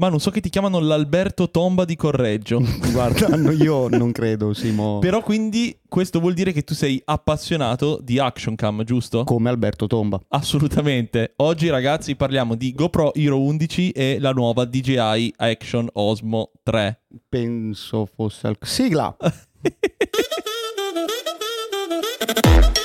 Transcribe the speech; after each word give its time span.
Manu, 0.00 0.16
so 0.16 0.30
che 0.30 0.40
ti 0.40 0.48
chiamano 0.48 0.78
l'Alberto 0.78 1.50
Tomba 1.50 1.84
di 1.84 1.94
Correggio. 1.94 2.62
Guarda, 2.90 3.36
no, 3.36 3.50
io 3.50 3.86
non 3.88 4.12
credo, 4.12 4.54
Simo. 4.54 4.98
Però 4.98 5.20
quindi 5.20 5.78
questo 5.86 6.20
vuol 6.20 6.32
dire 6.32 6.52
che 6.52 6.62
tu 6.62 6.72
sei 6.72 7.02
appassionato 7.04 8.00
di 8.02 8.18
action 8.18 8.54
cam, 8.54 8.82
giusto? 8.82 9.24
Come 9.24 9.50
Alberto 9.50 9.86
Tomba. 9.86 10.18
Assolutamente. 10.28 11.34
Oggi 11.36 11.68
ragazzi 11.68 12.16
parliamo 12.16 12.54
di 12.54 12.72
GoPro 12.72 13.12
Hero 13.12 13.42
11 13.42 13.90
e 13.90 14.16
la 14.20 14.30
nuova 14.30 14.64
DJI 14.64 15.34
Action 15.36 15.86
Osmo 15.92 16.52
3. 16.62 17.02
Penso 17.28 18.06
fosse 18.06 18.46
al... 18.46 18.56
Sigla! 18.58 19.14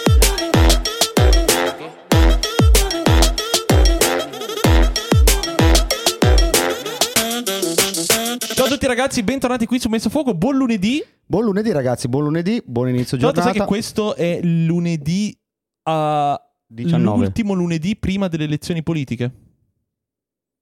Ciao 8.66 8.74
a 8.74 8.78
tutti 8.78 8.90
ragazzi, 8.90 9.22
bentornati 9.22 9.68
qui 9.68 9.80
su 9.80 9.90
Messo 9.90 10.10
Fuoco. 10.10 10.34
Buon 10.34 10.55
lunedì. 10.58 11.00
Buon 11.23 11.44
lunedì 11.44 11.72
ragazzi, 11.72 12.08
buon 12.08 12.23
lunedì, 12.23 12.60
buon 12.66 12.90
inizio 12.90 13.16
giornata. 13.16 13.44
sai 13.44 13.54
che 13.54 13.64
questo 13.64 14.16
è 14.16 14.40
lunedì 14.42 15.38
a 15.84 16.42
19. 16.66 17.26
l'ultimo 17.26 17.54
lunedì 17.54 17.96
prima 17.96 18.28
delle 18.28 18.46
elezioni 18.46 18.82
politiche. 18.82 19.32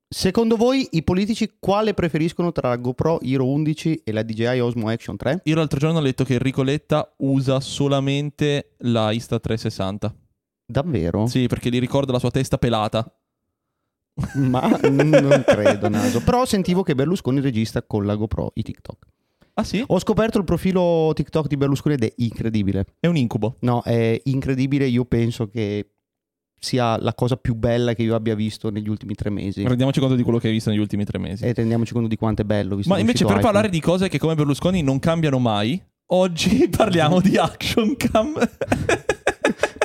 Secondo 0.09 0.57
voi 0.57 0.85
i 0.91 1.03
politici 1.03 1.55
quale 1.57 1.93
preferiscono 1.93 2.51
tra 2.51 2.67
la 2.67 2.75
GoPro 2.75 3.21
Hero 3.21 3.47
11 3.47 4.01
e 4.03 4.11
la 4.11 4.21
DJI 4.21 4.59
Osmo 4.59 4.89
Action 4.89 5.15
3? 5.15 5.39
Io 5.45 5.55
l'altro 5.55 5.79
giorno 5.79 5.99
ho 5.99 6.01
letto 6.01 6.25
che 6.25 6.33
Enrico 6.33 6.61
Letta 6.61 7.09
usa 7.19 7.61
solamente 7.61 8.75
la 8.79 9.11
Insta360. 9.11 10.13
Davvero? 10.65 11.25
Sì, 11.27 11.47
perché 11.47 11.69
gli 11.69 11.79
ricorda 11.79 12.11
la 12.11 12.19
sua 12.19 12.31
testa 12.31 12.57
pelata. 12.57 13.09
Ma 14.35 14.67
non 14.89 15.43
credo, 15.45 15.89
Naso. 15.89 16.21
Però 16.21 16.45
sentivo 16.45 16.83
che 16.83 16.95
Berlusconi 16.95 17.39
registra 17.41 17.81
con 17.81 18.05
la 18.05 18.15
GoPro 18.15 18.51
i 18.55 18.61
TikTok. 18.61 19.07
Ah 19.55 19.63
sì? 19.63 19.83
Ho 19.85 19.99
scoperto 19.99 20.37
il 20.39 20.43
profilo 20.45 21.11
TikTok 21.13 21.47
di 21.47 21.57
Berlusconi 21.57 21.95
ed 21.95 22.03
è 22.03 22.13
incredibile. 22.17 22.85
È 22.99 23.07
un 23.07 23.15
incubo. 23.17 23.57
No, 23.59 23.81
è 23.83 24.19
incredibile. 24.25 24.85
Io 24.85 25.05
penso 25.05 25.47
che 25.47 25.89
sia 26.59 26.97
la 26.99 27.13
cosa 27.13 27.35
più 27.35 27.53
bella 27.55 27.93
che 27.93 28.03
io 28.03 28.15
abbia 28.15 28.35
visto 28.35 28.69
negli 28.71 28.87
ultimi 28.89 29.15
tre 29.15 29.29
mesi. 29.29 29.67
Rendiamoci 29.67 29.99
conto 29.99 30.15
di 30.15 30.23
quello 30.23 30.39
che 30.39 30.47
hai 30.47 30.53
visto 30.53 30.69
negli 30.69 30.79
ultimi 30.79 31.03
tre 31.05 31.19
mesi. 31.19 31.43
E 31.43 31.53
rendiamoci 31.53 31.91
conto 31.93 32.07
di 32.07 32.15
quanto 32.15 32.41
è 32.41 32.45
bello. 32.45 32.75
Visto 32.75 32.91
Ma 32.91 32.99
invece 32.99 33.25
per 33.25 33.37
iPhone. 33.37 33.43
parlare 33.43 33.69
di 33.69 33.79
cose 33.79 34.09
che 34.09 34.17
come 34.17 34.33
Berlusconi 34.33 34.81
non 34.81 34.99
cambiano 34.99 35.39
mai, 35.39 35.81
oggi 36.07 36.69
parliamo 36.75 37.19
di 37.19 37.37
action 37.37 37.95
cam. 37.97 38.33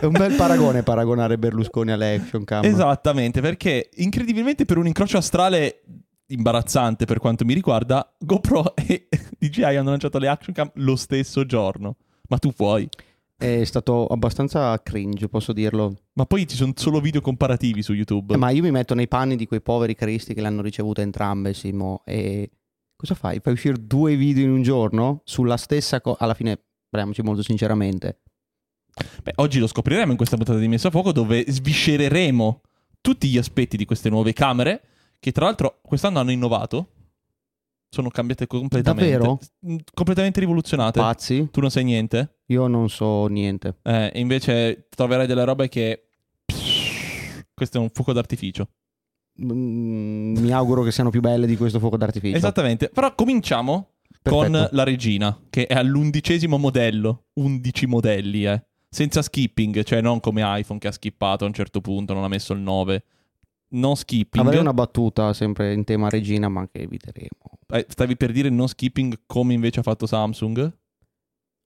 È 0.00 0.04
un 0.04 0.12
bel 0.12 0.36
paragone 0.36 0.84
paragonare 0.84 1.38
Berlusconi 1.38 1.90
alle 1.90 2.14
action 2.14 2.44
cam. 2.44 2.64
Esattamente, 2.64 3.40
perché 3.40 3.90
incredibilmente 3.96 4.64
per 4.64 4.78
un 4.78 4.86
incrocio 4.86 5.16
astrale 5.16 5.82
imbarazzante 6.26 7.04
per 7.04 7.18
quanto 7.18 7.44
mi 7.44 7.52
riguarda, 7.52 8.14
GoPro 8.18 8.76
e 8.76 9.08
DJI 9.38 9.76
hanno 9.76 9.90
lanciato 9.90 10.18
le 10.18 10.28
action 10.28 10.54
cam 10.54 10.70
lo 10.74 10.94
stesso 10.94 11.44
giorno. 11.44 11.96
Ma 12.28 12.38
tu 12.38 12.52
puoi. 12.52 12.88
È 13.36 13.64
stato 13.64 14.06
abbastanza 14.06 14.80
cringe, 14.82 15.28
posso 15.28 15.52
dirlo. 15.52 15.94
Ma 16.12 16.26
poi 16.26 16.46
ci 16.46 16.54
sono 16.54 16.72
solo 16.76 17.00
video 17.00 17.20
comparativi 17.20 17.82
su 17.82 17.92
YouTube. 17.92 18.34
Eh, 18.34 18.36
ma 18.36 18.50
io 18.50 18.62
mi 18.62 18.70
metto 18.70 18.94
nei 18.94 19.08
panni 19.08 19.34
di 19.34 19.46
quei 19.46 19.60
poveri 19.60 19.94
cristi 19.96 20.32
che 20.32 20.40
le 20.40 20.46
hanno 20.46 20.62
ricevute 20.62 21.02
entrambe, 21.02 21.54
Simo. 21.54 22.02
E 22.04 22.50
cosa 22.94 23.14
fai? 23.14 23.40
Fai 23.40 23.52
uscire 23.52 23.76
due 23.80 24.14
video 24.14 24.44
in 24.44 24.50
un 24.50 24.62
giorno 24.62 25.22
sulla 25.24 25.56
stessa 25.56 26.00
cosa? 26.00 26.18
Alla 26.20 26.34
fine, 26.34 26.56
parliamoci 26.88 27.22
molto 27.22 27.42
sinceramente. 27.42 28.20
Beh, 29.22 29.32
oggi 29.36 29.58
lo 29.58 29.66
scopriremo 29.66 30.10
in 30.10 30.16
questa 30.16 30.36
puntata 30.36 30.58
di 30.58 30.68
Messa 30.68 30.88
a 30.88 30.90
Fuoco 30.90 31.12
dove 31.12 31.44
sviscereremo 31.46 32.60
tutti 33.00 33.28
gli 33.28 33.38
aspetti 33.38 33.76
di 33.76 33.84
queste 33.84 34.08
nuove 34.10 34.32
camere 34.32 34.82
che 35.20 35.32
tra 35.32 35.44
l'altro 35.46 35.80
quest'anno 35.82 36.18
hanno 36.20 36.30
innovato. 36.30 36.92
Sono 37.90 38.10
cambiate 38.10 38.46
completamente. 38.46 39.10
Davvero? 39.10 39.38
Mm, 39.66 39.76
Completamente 39.94 40.40
rivoluzionate. 40.40 41.00
Pazzi? 41.00 41.48
tu 41.50 41.60
non 41.60 41.70
sai 41.70 41.84
niente? 41.84 42.40
Io 42.46 42.66
non 42.66 42.88
so 42.90 43.26
niente. 43.28 43.78
Eh, 43.82 44.12
invece 44.16 44.88
troverai 44.94 45.26
delle 45.26 45.44
robe 45.44 45.68
che... 45.68 46.08
Questo 47.54 47.78
è 47.78 47.80
un 47.80 47.88
fuoco 47.90 48.12
d'artificio. 48.12 48.68
Mm, 49.42 50.36
mi 50.38 50.50
auguro 50.52 50.82
che 50.82 50.92
siano 50.92 51.10
più 51.10 51.20
belle 51.20 51.46
di 51.46 51.56
questo 51.56 51.78
fuoco 51.78 51.96
d'artificio. 51.96 52.36
Esattamente. 52.36 52.88
Però 52.90 53.14
cominciamo 53.14 53.94
con 54.22 54.50
Perfetto. 54.52 54.76
la 54.76 54.84
regina, 54.84 55.40
che 55.48 55.66
è 55.66 55.74
all'undicesimo 55.74 56.58
modello. 56.58 57.26
11 57.34 57.86
modelli, 57.86 58.44
eh. 58.44 58.66
Senza 58.90 59.22
skipping, 59.22 59.82
cioè 59.82 60.00
non 60.00 60.20
come 60.20 60.42
iPhone 60.44 60.78
che 60.78 60.88
ha 60.88 60.92
skippato 60.92 61.44
a 61.44 61.46
un 61.46 61.52
certo 61.52 61.80
punto, 61.80 62.14
non 62.14 62.24
ha 62.24 62.28
messo 62.28 62.52
il 62.52 62.60
9. 62.60 63.04
Non 63.70 63.96
skipping. 63.96 64.44
Avrei 64.44 64.60
una 64.60 64.72
battuta 64.72 65.32
sempre 65.34 65.74
in 65.74 65.84
tema 65.84 66.08
regina, 66.08 66.48
ma 66.48 66.66
che 66.70 66.82
eviteremo. 66.82 67.28
Eh, 67.68 67.84
stavi 67.88 68.16
per 68.16 68.32
dire 68.32 68.48
non 68.48 68.66
skipping 68.66 69.20
come 69.26 69.52
invece 69.52 69.80
ha 69.80 69.82
fatto 69.82 70.06
Samsung? 70.06 70.72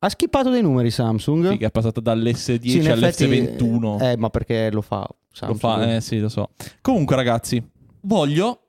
Ha 0.01 0.09
skippato 0.09 0.51
dei 0.51 0.63
numeri 0.63 0.91
Samsung? 0.91 1.51
Sì, 1.51 1.57
che 1.59 1.67
è 1.67 1.71
passata 1.71 2.01
dall'S10 2.01 2.61
Sì, 2.69 2.79
in 2.79 2.89
effetti, 2.91 3.23
all'S21. 3.25 4.03
Eh, 4.03 4.17
ma 4.17 4.31
perché 4.31 4.69
lo 4.73 4.81
fa 4.83 4.99
Lo 5.07 5.17
Samsung? 5.31 5.59
fa, 5.61 5.95
eh 5.95 6.01
sì, 6.01 6.19
lo 6.19 6.29
so. 6.29 6.51
Comunque, 6.81 7.15
ragazzi, 7.15 7.63
voglio. 8.01 8.62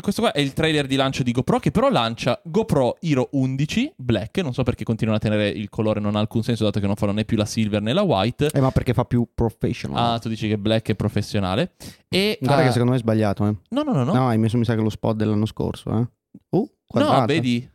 Questo 0.00 0.22
qua 0.22 0.32
è 0.32 0.40
il 0.40 0.52
trailer 0.52 0.86
di 0.86 0.96
lancio 0.96 1.22
di 1.22 1.32
GoPro, 1.32 1.58
che 1.58 1.70
però 1.70 1.90
lancia 1.90 2.40
GoPro 2.44 2.96
Hero 3.00 3.28
11 3.32 3.94
Black. 3.96 4.38
Non 4.38 4.52
so 4.52 4.62
perché 4.62 4.84
continuano 4.84 5.18
a 5.18 5.22
tenere 5.22 5.48
il 5.48 5.68
colore, 5.68 6.00
non 6.00 6.16
ha 6.16 6.20
alcun 6.20 6.42
senso, 6.42 6.64
dato 6.64 6.80
che 6.80 6.86
non 6.86 6.96
fanno 6.96 7.12
né 7.12 7.24
più 7.24 7.36
la 7.36 7.44
silver 7.44 7.82
né 7.82 7.92
la 7.92 8.02
white. 8.02 8.50
Eh, 8.52 8.60
ma 8.60 8.70
perché 8.70 8.94
fa 8.94 9.04
più 9.04 9.26
professional. 9.34 10.14
Ah, 10.14 10.18
tu 10.18 10.28
dici 10.28 10.48
che 10.48 10.58
Black 10.58 10.90
è 10.90 10.94
professionale. 10.94 11.72
E, 12.08 12.38
Guarda 12.40 12.62
ah, 12.62 12.66
che 12.66 12.72
secondo 12.72 12.92
me 12.92 12.98
è 12.98 13.00
sbagliato, 13.00 13.46
eh. 13.46 13.54
No, 13.70 13.82
no, 13.82 13.92
no, 13.92 14.04
no. 14.04 14.12
No, 14.12 14.28
hai 14.28 14.38
messo 14.38 14.56
mi 14.58 14.64
sa 14.64 14.74
che 14.74 14.82
lo 14.82 14.90
spot 14.90 15.16
dell'anno 15.16 15.46
scorso, 15.46 15.90
eh. 15.90 16.08
Uh, 16.50 16.58
No, 16.58 16.70
quadrata. 16.86 17.24
vedi. 17.26 17.70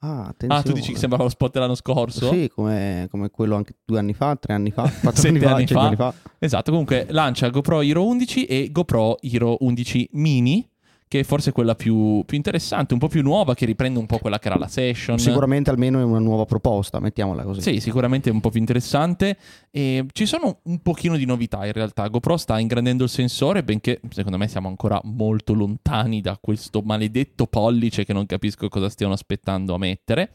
Ah. 0.00 0.32
Ah, 0.48 0.62
tu 0.62 0.72
dici 0.72 0.92
che 0.92 0.98
sembrava 0.98 1.24
lo 1.24 1.30
spot 1.30 1.52
dell'anno 1.52 1.74
scorso? 1.74 2.30
Sì, 2.30 2.50
come, 2.54 3.08
come 3.10 3.30
quello 3.30 3.56
anche 3.56 3.76
due 3.84 3.98
anni 3.98 4.12
fa, 4.12 4.36
tre 4.36 4.52
anni 4.54 4.70
fa, 4.70 4.82
quattro 5.00 5.28
anni 5.28 5.40
fa, 5.40 5.54
anni 5.54 5.66
fa. 5.66 5.80
anni 5.80 5.96
fa. 5.96 6.14
Esatto, 6.38 6.70
comunque 6.70 7.06
lancia 7.10 7.48
GoPro 7.48 7.80
Hero 7.80 8.04
11 8.04 8.44
e 8.44 8.70
GoPro 8.70 9.16
Hero 9.20 9.56
11 9.60 10.10
Mini, 10.12 10.68
che 11.08 11.20
è 11.20 11.22
forse 11.22 11.52
quella 11.52 11.76
più, 11.76 12.24
più 12.26 12.36
interessante, 12.36 12.92
un 12.92 12.98
po' 12.98 13.06
più 13.06 13.22
nuova, 13.22 13.54
che 13.54 13.64
riprende 13.64 13.98
un 13.98 14.06
po' 14.06 14.18
quella 14.18 14.40
che 14.40 14.48
era 14.48 14.56
la 14.56 14.66
Session. 14.66 15.18
Sicuramente 15.18 15.70
almeno 15.70 16.00
è 16.00 16.02
una 16.02 16.18
nuova 16.18 16.46
proposta, 16.46 16.98
mettiamola 16.98 17.44
così. 17.44 17.60
Sì, 17.60 17.78
sicuramente 17.78 18.28
è 18.28 18.32
un 18.32 18.40
po' 18.40 18.50
più 18.50 18.58
interessante. 18.58 19.36
E 19.70 20.04
ci 20.12 20.26
sono 20.26 20.58
un 20.64 20.80
pochino 20.80 21.16
di 21.16 21.24
novità 21.24 21.64
in 21.64 21.72
realtà. 21.72 22.08
GoPro 22.08 22.36
sta 22.36 22.58
ingrandendo 22.58 23.04
il 23.04 23.10
sensore, 23.10 23.62
benché 23.62 24.00
secondo 24.10 24.36
me 24.36 24.48
siamo 24.48 24.66
ancora 24.66 25.00
molto 25.04 25.52
lontani 25.52 26.20
da 26.20 26.38
questo 26.40 26.82
maledetto 26.84 27.46
pollice 27.46 28.04
che 28.04 28.12
non 28.12 28.26
capisco 28.26 28.68
cosa 28.68 28.88
stiano 28.88 29.12
aspettando 29.12 29.74
a 29.74 29.78
mettere. 29.78 30.32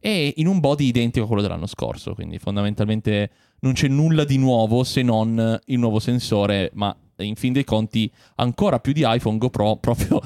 E 0.00 0.34
in 0.36 0.46
un 0.46 0.60
body 0.60 0.86
identico 0.86 1.24
a 1.24 1.26
quello 1.26 1.42
dell'anno 1.42 1.66
scorso, 1.66 2.14
quindi 2.14 2.38
fondamentalmente 2.38 3.30
non 3.60 3.74
c'è 3.74 3.88
nulla 3.88 4.24
di 4.24 4.38
nuovo 4.38 4.82
se 4.82 5.02
non 5.02 5.60
il 5.66 5.78
nuovo 5.78 5.98
sensore, 5.98 6.70
ma 6.74 6.94
in 7.20 7.36
fin 7.36 7.52
dei 7.52 7.64
conti 7.64 8.10
ancora 8.36 8.80
più 8.80 8.92
di 8.92 9.04
iPhone 9.06 9.38
GoPro 9.38 9.76
proprio 9.76 10.20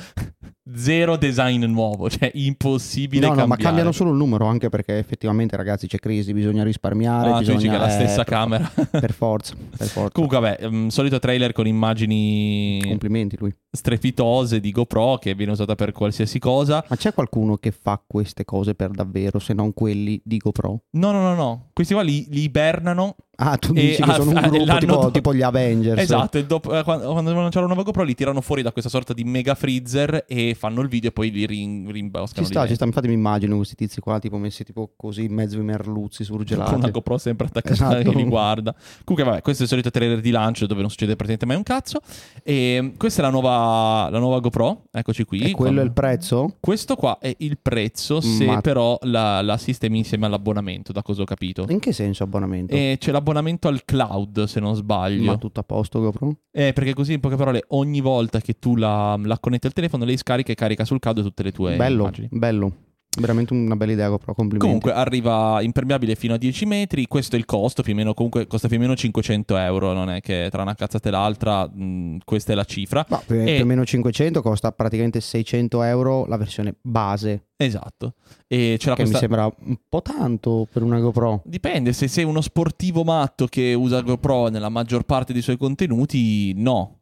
zero 0.74 1.16
design 1.16 1.64
nuovo, 1.64 2.08
cioè 2.10 2.30
impossibile 2.34 3.26
No, 3.26 3.34
no, 3.34 3.46
ma 3.46 3.56
cambiano 3.56 3.92
solo 3.92 4.10
il 4.10 4.16
numero, 4.16 4.46
anche 4.46 4.68
perché 4.68 4.98
effettivamente, 4.98 5.56
ragazzi, 5.56 5.86
c'è 5.86 5.98
crisi, 5.98 6.32
bisogna 6.32 6.62
risparmiare. 6.64 7.30
Ah, 7.30 7.38
bisogna... 7.38 7.70
che 7.70 7.76
è 7.76 7.78
la 7.78 7.86
eh, 7.88 7.90
stessa 7.90 8.24
per- 8.24 8.32
camera. 8.34 8.72
Per 9.04 9.12
forza, 9.12 9.54
per 9.76 9.86
forza. 9.88 10.10
Comunque, 10.12 10.38
vabbè, 10.40 10.68
mm, 10.68 10.86
solito 10.88 11.18
trailer 11.18 11.52
con 11.52 11.66
immagini 11.66 12.80
Complimenti 12.86 13.36
lui. 13.38 13.54
strepitose 13.70 14.60
di 14.60 14.70
GoPro 14.70 15.18
che 15.18 15.34
viene 15.34 15.52
usata 15.52 15.74
per 15.74 15.92
qualsiasi 15.92 16.38
cosa. 16.38 16.84
Ma 16.88 16.96
c'è 16.96 17.12
qualcuno 17.12 17.56
che 17.56 17.70
fa 17.72 18.02
queste 18.06 18.44
cose 18.44 18.74
per 18.74 18.90
davvero, 18.90 19.38
se 19.38 19.52
non 19.52 19.72
quelli 19.74 20.20
di 20.24 20.38
GoPro? 20.38 20.82
No, 20.92 21.10
no, 21.12 21.20
no, 21.20 21.34
no. 21.34 21.68
Questi 21.72 21.92
qua 21.94 22.02
li, 22.02 22.26
li 22.30 22.42
ibernano. 22.42 23.16
Ah, 23.36 23.56
tu 23.56 23.72
E 23.74 23.80
dici 23.80 24.02
che 24.02 24.10
a- 24.10 24.14
sono 24.14 24.30
un 24.30 24.40
gruppo 24.48 24.76
tipo, 24.78 24.92
dopo- 24.94 25.10
tipo 25.10 25.34
gli 25.34 25.42
Avengers. 25.42 26.00
Esatto, 26.00 26.38
e 26.38 26.46
dopo- 26.46 26.76
eh, 26.78 26.84
quando, 26.84 27.10
quando 27.10 27.32
lanciare 27.32 27.64
una 27.64 27.74
nuova 27.74 27.82
GoPro 27.82 28.04
li 28.04 28.14
tirano 28.14 28.40
fuori 28.40 28.62
da 28.62 28.70
questa 28.72 28.88
sorta 28.90 29.12
di 29.12 29.24
mega 29.24 29.54
freezer 29.54 30.24
e 30.34 30.54
fanno 30.54 30.80
il 30.80 30.88
video 30.88 31.10
e 31.10 31.12
poi 31.12 31.30
li 31.30 31.46
Ci 31.46 31.84
rimboscano. 31.92 32.46
sta, 32.46 32.62
lì 32.62 32.68
ci 32.68 32.74
sta, 32.74 32.84
infatti 32.84 33.08
mi 33.08 33.14
immagino 33.14 33.56
questi 33.56 33.74
tizi 33.74 34.00
qua, 34.00 34.18
tipo 34.18 34.36
messi 34.38 34.64
tipo 34.64 34.92
così 34.96 35.24
in 35.24 35.32
mezzo 35.34 35.56
ai 35.58 35.64
merluzzi 35.64 36.24
surgelati. 36.24 36.70
Con 36.70 36.80
una 36.80 36.90
GoPro 36.90 37.18
sempre 37.18 37.46
attaccata 37.46 37.72
Esatto. 37.74 38.10
che 38.10 38.16
li 38.16 38.24
guarda. 38.24 38.74
Comunque, 39.04 39.30
vabbè, 39.30 39.42
questo 39.42 39.62
è 39.62 39.64
il 39.64 39.70
solito 39.70 39.90
trailer 39.90 40.20
di 40.20 40.30
lancio 40.30 40.66
dove 40.66 40.80
non 40.80 40.90
succede 40.90 41.16
praticamente 41.16 41.46
mai 41.46 41.56
un 41.56 41.62
cazzo. 41.62 42.00
E 42.42 42.92
questa 42.96 43.20
è 43.22 43.24
la 43.24 43.30
nuova, 43.30 44.08
la 44.10 44.18
nuova 44.18 44.40
GoPro. 44.40 44.84
Eccoci 44.90 45.24
qui. 45.24 45.40
E 45.40 45.50
quello 45.52 45.72
è 45.72 45.76
Con- 45.76 45.86
il 45.86 45.92
prezzo? 45.92 46.56
Questo 46.60 46.96
qua 46.96 47.18
è 47.18 47.34
il 47.38 47.58
prezzo 47.60 48.20
se 48.20 48.44
Ma- 48.46 48.60
però 48.60 48.98
la, 49.02 49.40
la 49.42 49.56
sistemi 49.56 49.98
insieme 49.98 50.26
all'abbonamento, 50.26 50.92
da 50.92 51.02
cosa 51.02 51.22
ho 51.22 51.24
capito. 51.24 51.66
In 51.68 51.78
che 51.78 51.92
senso 51.92 52.22
abbonamento? 52.24 52.74
E 52.74 52.96
c'è 52.98 53.12
l'abbonamento 53.12 53.68
al 53.68 53.84
cloud, 53.84 54.44
se 54.44 54.60
non 54.60 54.74
sbaglio. 54.74 55.24
Ma 55.24 55.36
tutto 55.36 55.60
a 55.60 55.62
posto 55.62 56.00
GoPro? 56.00 56.36
Eh, 56.50 56.72
perché 56.72 56.94
così, 56.94 57.14
in 57.14 57.20
poche 57.20 57.36
parole, 57.36 57.64
ogni 57.68 58.00
volta 58.00 58.40
che 58.40 58.58
tu 58.58 58.76
la, 58.76 59.18
la 59.22 59.38
connetti 59.38 59.66
al 59.66 59.72
telefono, 59.72 60.04
lei 60.04 60.16
scarica 60.24 60.52
e 60.52 60.54
carica 60.54 60.84
sul 60.86 60.98
cloud 61.00 61.20
tutte 61.22 61.42
le 61.42 61.52
tue 61.52 61.76
bello, 61.76 62.02
immagini. 62.04 62.28
bello. 62.30 62.72
veramente 63.20 63.52
una 63.52 63.76
bella 63.76 63.92
idea 63.92 64.08
GoPro, 64.08 64.34
complimenti. 64.34 64.64
Comunque 64.66 64.92
arriva 64.92 65.60
impermeabile 65.62 66.14
fino 66.16 66.34
a 66.34 66.36
10 66.38 66.64
metri, 66.66 67.06
questo 67.06 67.36
è 67.36 67.38
il 67.38 67.44
costo, 67.44 67.82
più 67.82 67.92
o 67.92 67.96
meno, 67.96 68.12
comunque 68.14 68.46
costa 68.48 68.66
più 68.66 68.78
o 68.78 68.80
meno 68.80 68.96
500 68.96 69.56
euro, 69.58 69.92
non 69.92 70.08
è 70.10 70.20
che 70.20 70.48
tra 70.50 70.62
una 70.62 70.74
cazzata 70.74 71.08
e 71.08 71.12
l'altra 71.12 71.68
mh, 71.68 72.18
questa 72.24 72.52
è 72.52 72.54
la 72.56 72.64
cifra. 72.64 73.04
Ma 73.08 73.18
più, 73.24 73.36
E- 73.36 73.54
più 73.56 73.62
o 73.64 73.66
meno 73.66 73.84
500 73.84 74.42
costa 74.42 74.72
praticamente 74.72 75.20
600 75.20 75.82
euro 75.82 76.24
la 76.26 76.36
versione 76.38 76.74
base, 76.80 77.48
Esatto. 77.56 78.14
E 78.48 78.76
ce 78.80 78.88
la 78.88 78.96
che 78.96 79.02
mi 79.02 79.10
costa... 79.10 79.20
sembra 79.26 79.48
un 79.66 79.76
po' 79.88 80.02
tanto 80.02 80.66
per 80.72 80.82
una 80.82 80.98
GoPro. 80.98 81.42
Dipende, 81.44 81.92
se 81.92 82.08
sei 82.08 82.24
uno 82.24 82.40
sportivo 82.40 83.04
matto 83.04 83.46
che 83.46 83.74
usa 83.74 84.00
GoPro 84.00 84.48
nella 84.48 84.68
maggior 84.70 85.04
parte 85.04 85.32
dei 85.32 85.40
suoi 85.40 85.56
contenuti, 85.56 86.52
no. 86.56 86.98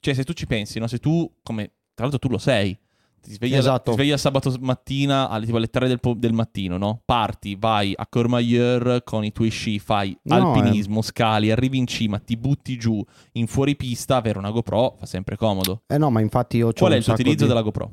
Cioè, 0.00 0.12
se 0.12 0.24
tu 0.24 0.32
ci 0.34 0.46
pensi, 0.46 0.78
no? 0.80 0.86
Se 0.88 0.98
tu, 0.98 1.28
come 1.42 1.70
tra 1.96 2.04
l'altro 2.06 2.18
tu 2.20 2.28
lo 2.28 2.38
sei, 2.38 2.78
ti 3.20 3.32
svegli, 3.32 3.54
Esatto. 3.56 3.90
ti 3.90 3.96
svegli 3.96 4.12
il 4.12 4.18
sabato 4.20 4.54
mattina 4.60 5.28
alle, 5.28 5.46
tipo 5.46 5.56
alle 5.56 5.68
3 5.68 5.88
del, 5.88 5.98
po- 5.98 6.14
del 6.14 6.32
mattino, 6.32 6.76
no? 6.76 7.00
Parti, 7.04 7.56
vai 7.56 7.92
a 7.96 8.06
Courmayeur 8.06 9.02
con 9.02 9.24
i 9.24 9.32
tuoi 9.32 9.48
sci, 9.48 9.80
fai 9.80 10.16
No, 10.24 10.52
alpinismo, 10.52 11.02
scali, 11.02 11.50
arrivi 11.50 11.76
in 11.78 11.88
cima, 11.88 12.20
ti 12.20 12.36
butti 12.36 12.76
giù 12.76 13.04
in 13.32 13.48
fuoripista, 13.48 14.14
avere 14.14 14.38
una 14.38 14.52
GoPro 14.52 14.94
fa 15.00 15.06
sempre 15.06 15.36
comodo. 15.36 15.82
Eh 15.88 15.98
no, 15.98 16.10
ma 16.10 16.20
infatti 16.20 16.58
io 16.58 16.72
Qual 16.72 16.92
è 16.92 16.96
il 16.96 17.02
tuo 17.02 17.14
utilizzo 17.14 17.42
di- 17.42 17.48
della 17.48 17.62
GoPro? 17.62 17.90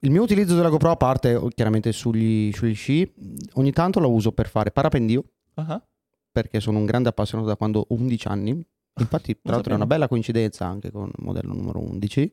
Il 0.00 0.10
mio 0.10 0.22
utilizzo 0.22 0.54
della 0.54 0.68
GoPro, 0.68 0.90
a 0.90 0.96
parte 0.96 1.34
oh, 1.34 1.48
chiaramente 1.48 1.90
sugli, 1.92 2.52
sugli 2.52 2.74
sci, 2.74 3.10
ogni 3.54 3.72
tanto 3.72 4.00
la 4.00 4.06
uso 4.06 4.32
per 4.32 4.48
fare 4.48 4.70
parapendio, 4.70 5.24
Ah, 5.54 5.80
perché 6.30 6.60
sono 6.60 6.76
un 6.78 6.84
grande 6.84 7.08
appassionato 7.08 7.48
da 7.48 7.56
quando 7.56 7.78
ho 7.80 7.86
11 7.94 8.26
anni. 8.28 8.66
Infatti, 8.98 9.38
tra 9.40 9.54
l'altro, 9.54 9.72
è 9.72 9.76
una 9.76 9.86
bella 9.86 10.06
coincidenza 10.08 10.66
anche 10.66 10.90
con 10.90 11.06
il 11.06 11.24
modello 11.24 11.54
numero 11.54 11.78
11. 11.80 12.30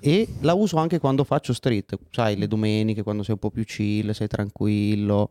E 0.00 0.28
la 0.40 0.54
uso 0.54 0.76
anche 0.76 0.98
quando 0.98 1.24
faccio 1.24 1.52
street, 1.52 1.96
sai, 2.10 2.36
le 2.36 2.46
domeniche, 2.46 3.02
quando 3.02 3.22
sei 3.22 3.34
un 3.34 3.40
po' 3.40 3.50
più 3.50 3.64
chill, 3.64 4.10
sei 4.10 4.28
tranquillo. 4.28 5.30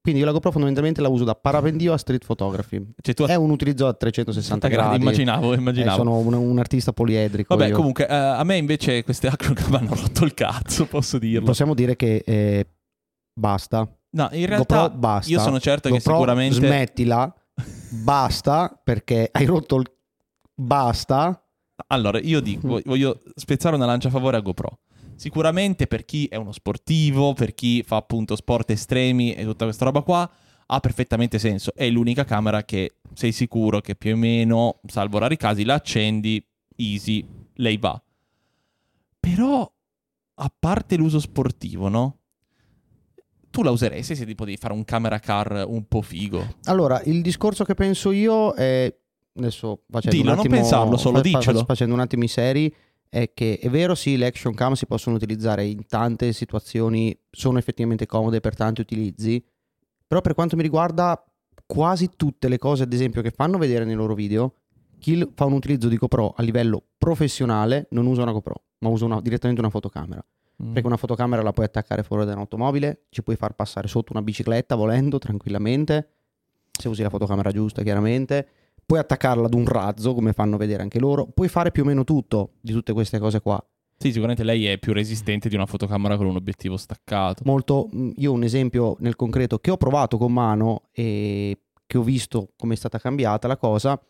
Quindi 0.00 0.22
io 0.22 0.26
la 0.30 0.34
GoPro 0.36 0.52
fondamentalmente 0.52 1.00
la 1.00 1.08
uso 1.08 1.24
da 1.24 1.34
parapendio 1.34 1.92
a 1.92 1.96
street 1.96 2.24
photography. 2.24 2.80
Cioè, 3.00 3.12
tu 3.14 3.24
È 3.24 3.34
un 3.34 3.50
utilizzo 3.50 3.88
a 3.88 3.92
360 3.92 4.68
gradi, 4.68 4.86
gradi. 4.88 5.02
immaginavo, 5.02 5.52
Eh, 5.52 5.56
immaginavo. 5.56 5.96
sono 5.96 6.18
un, 6.18 6.32
un 6.32 6.58
artista 6.60 6.92
poliedrico. 6.92 7.56
Vabbè, 7.56 7.70
io. 7.70 7.74
comunque, 7.76 8.06
eh, 8.06 8.14
a 8.14 8.44
me 8.44 8.56
invece 8.56 9.02
queste 9.02 9.26
acrocam 9.26 9.74
hanno 9.74 9.94
rotto 9.96 10.24
il 10.24 10.32
cazzo, 10.32 10.86
posso 10.86 11.18
dirlo. 11.18 11.46
Possiamo 11.46 11.74
dire 11.74 11.96
che 11.96 12.22
eh, 12.24 12.66
basta. 13.34 13.80
No, 14.10 14.28
in 14.30 14.46
realtà 14.46 14.82
GoPro 14.82 14.98
basta. 14.98 15.30
io 15.32 15.40
sono 15.40 15.58
certo 15.58 15.88
che 15.88 15.96
GoPro, 15.96 16.12
sicuramente 16.12 16.54
Smettila, 16.54 17.34
basta, 18.04 18.80
perché 18.84 19.28
hai 19.32 19.44
rotto 19.44 19.74
il... 19.74 19.90
Basta. 20.54 21.42
Allora, 21.88 22.18
io 22.18 22.40
dico, 22.40 22.80
voglio 22.84 23.22
spezzare 23.34 23.76
una 23.76 23.86
lancia 23.86 24.08
a 24.08 24.10
favore 24.10 24.36
a 24.36 24.40
GoPro. 24.40 24.78
Sicuramente 25.14 25.86
per 25.86 26.04
chi 26.04 26.26
è 26.26 26.36
uno 26.36 26.52
sportivo, 26.52 27.32
per 27.32 27.54
chi 27.54 27.82
fa 27.82 27.96
appunto 27.96 28.36
sport 28.36 28.70
estremi 28.70 29.34
e 29.34 29.44
tutta 29.44 29.64
questa 29.64 29.84
roba 29.84 30.02
qua, 30.02 30.30
ha 30.66 30.80
perfettamente 30.80 31.38
senso. 31.38 31.72
È 31.74 31.88
l'unica 31.88 32.24
camera 32.24 32.64
che 32.64 32.96
sei 33.14 33.32
sicuro 33.32 33.80
che 33.80 33.94
più 33.94 34.14
o 34.14 34.16
meno, 34.16 34.80
salvo 34.86 35.18
rari 35.18 35.36
casi, 35.36 35.64
la 35.64 35.74
accendi, 35.74 36.44
easy, 36.76 37.26
lei 37.54 37.76
va. 37.76 38.00
Però, 39.20 39.72
a 40.34 40.52
parte 40.58 40.96
l'uso 40.96 41.18
sportivo, 41.18 41.88
no? 41.88 42.18
Tu 43.50 43.62
la 43.62 43.70
useresti 43.70 44.14
se 44.14 44.26
tipo 44.26 44.44
devi 44.44 44.58
fare 44.58 44.74
un 44.74 44.84
camera 44.84 45.18
car 45.18 45.64
un 45.66 45.86
po' 45.86 46.02
figo. 46.02 46.56
Allora, 46.64 47.00
il 47.04 47.22
discorso 47.22 47.64
che 47.64 47.74
penso 47.74 48.10
io 48.10 48.52
è... 48.52 48.94
Adesso 49.36 49.82
facendo 49.90 50.16
Dillo, 50.16 50.30
un 50.30 50.36
non 50.36 50.44
attimo... 50.46 50.60
pensarlo, 50.60 50.96
solo 50.96 51.22
fa-. 51.22 51.64
Facendo 51.64 51.94
un 51.94 52.00
attimo 52.00 52.24
i 52.24 52.28
seri, 52.28 52.74
è 53.08 53.32
che 53.32 53.58
è 53.60 53.68
vero 53.68 53.94
sì, 53.94 54.16
le 54.16 54.26
action 54.26 54.54
cam 54.54 54.72
si 54.74 54.86
possono 54.86 55.16
utilizzare 55.16 55.64
in 55.64 55.86
tante 55.86 56.32
situazioni, 56.32 57.16
sono 57.30 57.58
effettivamente 57.58 58.06
comode 58.06 58.40
per 58.40 58.54
tanti 58.54 58.80
utilizzi, 58.80 59.44
però 60.06 60.20
per 60.20 60.34
quanto 60.34 60.56
mi 60.56 60.62
riguarda 60.62 61.22
quasi 61.66 62.10
tutte 62.16 62.48
le 62.48 62.58
cose, 62.58 62.84
ad 62.84 62.92
esempio, 62.92 63.22
che 63.22 63.30
fanno 63.30 63.58
vedere 63.58 63.84
nei 63.84 63.94
loro 63.94 64.14
video, 64.14 64.54
chi 64.98 65.28
fa 65.34 65.44
un 65.44 65.52
utilizzo 65.52 65.88
di 65.88 65.96
GoPro 65.96 66.34
a 66.36 66.42
livello 66.42 66.82
professionale 66.96 67.86
non 67.90 68.06
usa 68.06 68.22
una 68.22 68.32
GoPro, 68.32 68.62
ma 68.78 68.88
usa 68.88 69.04
una- 69.04 69.20
direttamente 69.20 69.60
una 69.60 69.70
fotocamera. 69.70 70.24
Mm. 70.62 70.72
Perché 70.72 70.86
una 70.86 70.96
fotocamera 70.96 71.42
la 71.42 71.52
puoi 71.52 71.66
attaccare 71.66 72.02
fuori 72.02 72.24
da 72.24 72.32
un'automobile, 72.32 73.06
ci 73.10 73.22
puoi 73.22 73.36
far 73.36 73.54
passare 73.54 73.88
sotto 73.88 74.12
una 74.12 74.22
bicicletta 74.22 74.74
volendo 74.74 75.18
tranquillamente, 75.18 76.12
se 76.70 76.88
usi 76.88 77.02
la 77.02 77.10
fotocamera 77.10 77.50
giusta 77.50 77.82
chiaramente. 77.82 78.48
Puoi 78.86 79.00
attaccarla 79.00 79.46
ad 79.46 79.54
un 79.54 79.66
razzo, 79.66 80.14
come 80.14 80.32
fanno 80.32 80.56
vedere 80.56 80.82
anche 80.82 81.00
loro. 81.00 81.26
Puoi 81.26 81.48
fare 81.48 81.72
più 81.72 81.82
o 81.82 81.86
meno 81.86 82.04
tutto 82.04 82.52
di 82.60 82.72
tutte 82.72 82.92
queste 82.92 83.18
cose 83.18 83.40
qua. 83.40 83.60
Sì, 83.98 84.08
sicuramente 84.08 84.44
lei 84.44 84.66
è 84.66 84.78
più 84.78 84.92
resistente 84.92 85.48
di 85.48 85.56
una 85.56 85.66
fotocamera 85.66 86.16
con 86.16 86.26
un 86.26 86.36
obiettivo 86.36 86.76
staccato. 86.76 87.42
Molto, 87.46 87.88
mh, 87.90 88.10
io 88.16 88.30
un 88.30 88.44
esempio 88.44 88.96
nel 89.00 89.16
concreto 89.16 89.58
che 89.58 89.72
ho 89.72 89.76
provato 89.76 90.18
con 90.18 90.32
mano 90.32 90.82
e 90.92 91.62
che 91.84 91.98
ho 91.98 92.02
visto 92.02 92.52
come 92.56 92.74
è 92.74 92.76
stata 92.76 92.98
cambiata 92.98 93.48
la 93.48 93.56
cosa. 93.56 94.00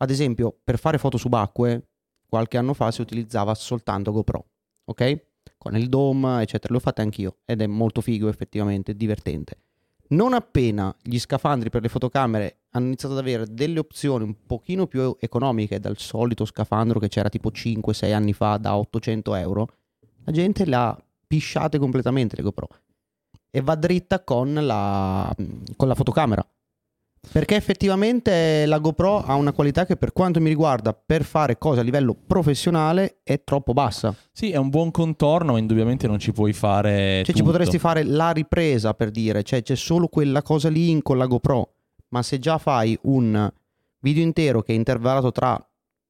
Ad 0.00 0.10
esempio, 0.10 0.54
per 0.62 0.78
fare 0.78 0.98
foto 0.98 1.16
subacquee, 1.16 1.88
qualche 2.28 2.58
anno 2.58 2.74
fa 2.74 2.90
si 2.90 3.00
utilizzava 3.00 3.54
soltanto 3.54 4.12
GoPro, 4.12 4.44
ok? 4.84 5.26
Con 5.56 5.74
il 5.74 5.88
dome, 5.88 6.42
eccetera. 6.42 6.74
L'ho 6.74 6.80
fatta 6.80 7.00
anch'io 7.00 7.38
ed 7.46 7.62
è 7.62 7.66
molto 7.66 8.02
figo, 8.02 8.28
effettivamente, 8.28 8.94
divertente. 8.94 9.56
Non 10.08 10.32
appena 10.32 10.94
gli 11.02 11.18
scafandri 11.18 11.68
per 11.68 11.82
le 11.82 11.88
fotocamere 11.88 12.60
hanno 12.70 12.86
iniziato 12.86 13.14
ad 13.14 13.20
avere 13.20 13.46
delle 13.48 13.78
opzioni 13.78 14.24
un 14.24 14.34
pochino 14.46 14.86
più 14.86 15.16
economiche 15.20 15.80
dal 15.80 15.98
solito 15.98 16.44
scafandro 16.44 16.98
che 16.98 17.08
c'era 17.08 17.28
tipo 17.28 17.50
5-6 17.50 18.12
anni 18.14 18.32
fa 18.32 18.56
da 18.56 18.76
800 18.76 19.34
euro, 19.34 19.68
la 20.24 20.32
gente 20.32 20.64
le 20.64 20.76
ha 20.76 21.02
pisciate 21.26 21.78
completamente 21.78 22.36
le 22.36 22.42
GoPro 22.42 22.68
e 23.50 23.60
va 23.60 23.74
dritta 23.74 24.22
con 24.24 24.54
la, 24.54 25.34
con 25.76 25.88
la 25.88 25.94
fotocamera. 25.94 26.46
Perché 27.32 27.56
effettivamente 27.56 28.64
la 28.66 28.78
GoPro 28.78 29.22
ha 29.22 29.34
una 29.34 29.52
qualità 29.52 29.84
che 29.84 29.96
per 29.96 30.12
quanto 30.12 30.40
mi 30.40 30.48
riguarda 30.48 30.92
per 30.94 31.24
fare 31.24 31.58
cose 31.58 31.80
a 31.80 31.82
livello 31.82 32.14
professionale 32.14 33.18
è 33.22 33.42
troppo 33.44 33.72
bassa. 33.72 34.14
Sì, 34.32 34.50
è 34.50 34.56
un 34.56 34.68
buon 34.70 34.90
contorno, 34.90 35.52
ma 35.52 35.58
indubbiamente 35.58 36.06
non 36.06 36.18
ci 36.18 36.32
puoi 36.32 36.52
fare. 36.52 37.22
Cioè 37.24 37.34
ci 37.34 37.40
tutto. 37.40 37.44
potresti 37.44 37.78
fare 37.78 38.02
la 38.02 38.30
ripresa 38.30 38.94
per 38.94 39.10
dire, 39.10 39.42
cioè 39.42 39.62
c'è 39.62 39.74
solo 39.74 40.08
quella 40.08 40.42
cosa 40.42 40.68
lì 40.68 40.90
in- 40.90 41.02
con 41.02 41.18
la 41.18 41.26
GoPro, 41.26 41.72
ma 42.08 42.22
se 42.22 42.38
già 42.38 42.58
fai 42.58 42.98
un 43.02 43.50
video 44.00 44.22
intero 44.22 44.62
che 44.62 44.72
è 44.72 44.76
intervallato 44.76 45.32
tra 45.32 45.60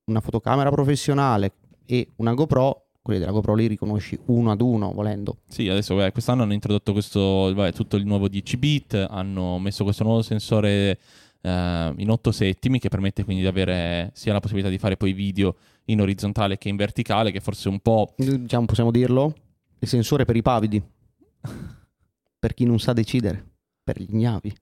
una 0.04 0.20
fotocamera 0.20 0.70
professionale 0.70 1.52
e 1.86 2.08
una 2.16 2.34
GoPro, 2.34 2.87
quelli 3.08 3.20
della 3.20 3.32
GoPro 3.32 3.54
li 3.54 3.66
riconosci 3.68 4.18
uno 4.26 4.50
ad 4.50 4.60
uno 4.60 4.92
volendo. 4.92 5.38
Sì, 5.48 5.66
adesso 5.66 5.94
vabbè, 5.94 6.12
quest'anno 6.12 6.42
hanno 6.42 6.52
introdotto 6.52 6.92
questo, 6.92 7.54
vabbè, 7.54 7.72
tutto 7.72 7.96
il 7.96 8.04
nuovo 8.04 8.28
10 8.28 8.56
bit, 8.58 9.06
hanno 9.08 9.58
messo 9.58 9.82
questo 9.82 10.04
nuovo 10.04 10.20
sensore 10.20 10.98
eh, 11.40 11.94
in 11.96 12.10
8 12.10 12.30
settimi 12.30 12.78
che 12.78 12.90
permette 12.90 13.24
quindi 13.24 13.40
di 13.40 13.48
avere 13.48 14.10
sia 14.12 14.34
la 14.34 14.40
possibilità 14.40 14.68
di 14.68 14.76
fare 14.76 14.98
poi 14.98 15.14
video 15.14 15.56
in 15.86 16.02
orizzontale 16.02 16.58
che 16.58 16.68
in 16.68 16.76
verticale, 16.76 17.30
che 17.30 17.40
forse 17.40 17.70
un 17.70 17.80
po'... 17.80 18.12
Diciamo, 18.14 18.66
possiamo 18.66 18.90
dirlo? 18.90 19.34
Il 19.78 19.88
sensore 19.88 20.26
per 20.26 20.36
i 20.36 20.42
pavidi. 20.42 20.82
per 22.38 22.52
chi 22.52 22.66
non 22.66 22.78
sa 22.78 22.92
decidere. 22.92 23.42
Per 23.82 23.98
gli 23.98 24.06
ignavi. 24.10 24.54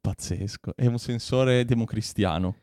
pazzesco, 0.00 0.76
è 0.76 0.86
un 0.86 0.98
sensore 0.98 1.64
democristiano. 1.64 2.54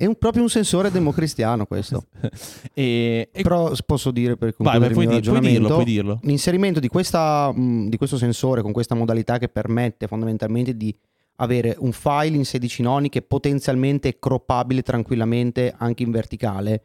È 0.00 0.06
un- 0.06 0.14
proprio 0.16 0.42
un 0.42 0.48
sensore 0.48 0.90
democristiano 0.90 1.66
questo. 1.66 2.06
e, 2.72 3.28
e- 3.30 3.42
Però 3.42 3.70
posso 3.84 4.10
dire 4.10 4.34
per 4.38 4.54
vai, 4.56 4.56
concludere 4.56 4.94
vai, 4.94 4.94
puoi, 4.94 5.04
il 5.04 5.10
mio 5.10 5.20
di- 5.20 5.28
puoi 5.28 5.40
dirlo, 5.52 5.68
puoi 5.68 5.84
dirlo. 5.84 6.20
L'inserimento 6.22 6.80
di, 6.80 6.88
questa, 6.88 7.52
di 7.54 7.96
questo 7.98 8.16
sensore 8.16 8.62
con 8.62 8.72
questa 8.72 8.94
modalità 8.94 9.36
che 9.36 9.50
permette 9.50 10.06
fondamentalmente 10.06 10.74
di 10.74 10.96
avere 11.36 11.76
un 11.80 11.92
file 11.92 12.34
in 12.36 12.46
16 12.46 12.80
noni 12.80 13.10
che 13.10 13.20
potenzialmente 13.20 14.08
è 14.08 14.18
croppabile 14.18 14.80
tranquillamente 14.80 15.74
anche 15.76 16.02
in 16.02 16.10
verticale, 16.10 16.82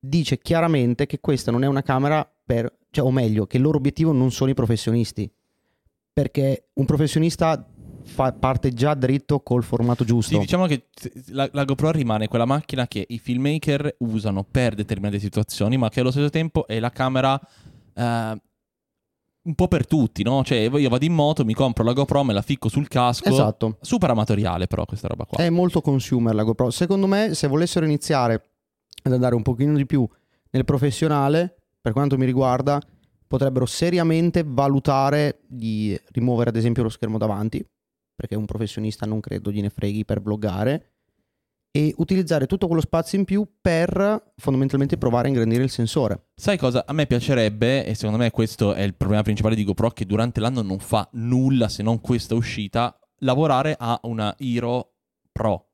dice 0.00 0.38
chiaramente 0.38 1.06
che 1.06 1.20
questa 1.20 1.52
non 1.52 1.62
è 1.62 1.68
una 1.68 1.82
camera 1.82 2.28
per, 2.44 2.76
cioè, 2.90 3.04
o 3.06 3.12
meglio, 3.12 3.46
che 3.46 3.58
il 3.58 3.62
loro 3.62 3.76
obiettivo 3.76 4.10
non 4.10 4.32
sono 4.32 4.50
i 4.50 4.54
professionisti. 4.54 5.30
Perché 6.12 6.70
un 6.72 6.86
professionista 6.86 7.64
fa- 8.10 8.32
parte 8.32 8.72
già 8.72 8.94
dritto 8.94 9.40
col 9.40 9.62
formato 9.62 10.04
giusto. 10.04 10.34
Sì, 10.34 10.40
diciamo 10.40 10.66
che 10.66 10.88
la, 11.28 11.48
la 11.52 11.64
GoPro 11.64 11.90
rimane 11.90 12.28
quella 12.28 12.44
macchina 12.44 12.86
che 12.86 13.04
i 13.08 13.18
filmmaker 13.18 13.96
usano 14.00 14.44
per 14.44 14.74
determinate 14.74 15.18
situazioni, 15.18 15.76
ma 15.76 15.88
che 15.88 16.00
allo 16.00 16.10
stesso 16.10 16.30
tempo 16.30 16.66
è 16.66 16.78
la 16.78 16.90
camera 16.90 17.40
eh, 17.94 18.40
un 19.42 19.54
po' 19.54 19.68
per 19.68 19.86
tutti, 19.86 20.22
no? 20.22 20.44
Cioè, 20.44 20.58
io 20.58 20.88
vado 20.88 21.04
in 21.04 21.14
moto, 21.14 21.44
mi 21.44 21.54
compro 21.54 21.84
la 21.84 21.92
GoPro, 21.92 22.24
me 22.24 22.32
la 22.32 22.42
ficco 22.42 22.68
sul 22.68 22.88
casco. 22.88 23.28
Esatto. 23.28 23.78
Super 23.80 24.10
amatoriale, 24.10 24.66
però, 24.66 24.84
questa 24.84 25.08
roba 25.08 25.24
qua. 25.24 25.42
È 25.42 25.48
molto 25.48 25.80
consumer 25.80 26.34
la 26.34 26.42
GoPro. 26.42 26.70
Secondo 26.70 27.06
me, 27.06 27.34
se 27.34 27.48
volessero 27.48 27.86
iniziare 27.86 28.50
ad 29.02 29.12
andare 29.12 29.34
un 29.34 29.42
pochino 29.42 29.74
di 29.74 29.86
più 29.86 30.06
nel 30.50 30.64
professionale, 30.64 31.62
per 31.80 31.92
quanto 31.92 32.18
mi 32.18 32.26
riguarda, 32.26 32.80
potrebbero 33.26 33.64
seriamente 33.64 34.42
valutare 34.44 35.40
di 35.46 35.98
rimuovere 36.10 36.50
ad 36.50 36.56
esempio 36.56 36.82
lo 36.82 36.88
schermo 36.88 37.16
davanti, 37.16 37.64
perché 38.20 38.36
un 38.36 38.44
professionista 38.44 39.06
non 39.06 39.18
credo 39.20 39.50
gliene 39.50 39.70
freghi 39.70 40.04
per 40.04 40.20
vloggare, 40.20 40.90
e 41.70 41.94
utilizzare 41.96 42.46
tutto 42.46 42.66
quello 42.66 42.82
spazio 42.82 43.16
in 43.16 43.24
più 43.24 43.48
per 43.62 44.32
fondamentalmente 44.36 44.98
provare 44.98 45.26
a 45.26 45.30
ingrandire 45.30 45.62
il 45.62 45.70
sensore. 45.70 46.26
Sai 46.34 46.58
cosa? 46.58 46.84
A 46.86 46.92
me 46.92 47.06
piacerebbe, 47.06 47.86
e 47.86 47.94
secondo 47.94 48.18
me 48.18 48.30
questo 48.30 48.74
è 48.74 48.82
il 48.82 48.94
problema 48.94 49.22
principale 49.22 49.54
di 49.54 49.64
GoPro, 49.64 49.88
che 49.90 50.04
durante 50.04 50.40
l'anno 50.40 50.60
non 50.60 50.80
fa 50.80 51.08
nulla 51.12 51.70
se 51.70 51.82
non 51.82 52.02
questa 52.02 52.34
uscita, 52.34 52.98
lavorare 53.20 53.74
a 53.78 53.98
una 54.02 54.34
Hero 54.38 54.96
Pro. 55.32 55.68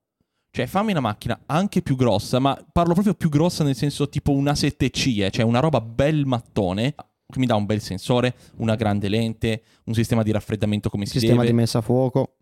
Cioè 0.52 0.66
fammi 0.66 0.92
una 0.92 1.00
macchina 1.00 1.40
anche 1.46 1.82
più 1.82 1.96
grossa, 1.96 2.38
ma 2.38 2.56
parlo 2.72 2.92
proprio 2.92 3.14
più 3.14 3.28
grossa 3.28 3.64
nel 3.64 3.74
senso 3.74 4.08
tipo 4.08 4.30
una 4.30 4.52
7C, 4.52 5.24
eh, 5.24 5.30
cioè 5.32 5.44
una 5.44 5.60
roba 5.60 5.80
bel 5.80 6.26
mattone, 6.26 6.94
che 6.94 7.38
mi 7.38 7.46
dà 7.46 7.56
un 7.56 7.66
bel 7.66 7.80
sensore, 7.80 8.34
una 8.58 8.76
grande 8.76 9.08
lente, 9.08 9.62
un 9.86 9.94
sistema 9.94 10.22
di 10.22 10.30
raffreddamento 10.30 10.90
come 10.90 11.06
si 11.06 11.18
Sistema 11.18 11.40
deve. 11.40 11.50
di 11.50 11.56
messa 11.56 11.78
a 11.78 11.82
fuoco. 11.82 12.35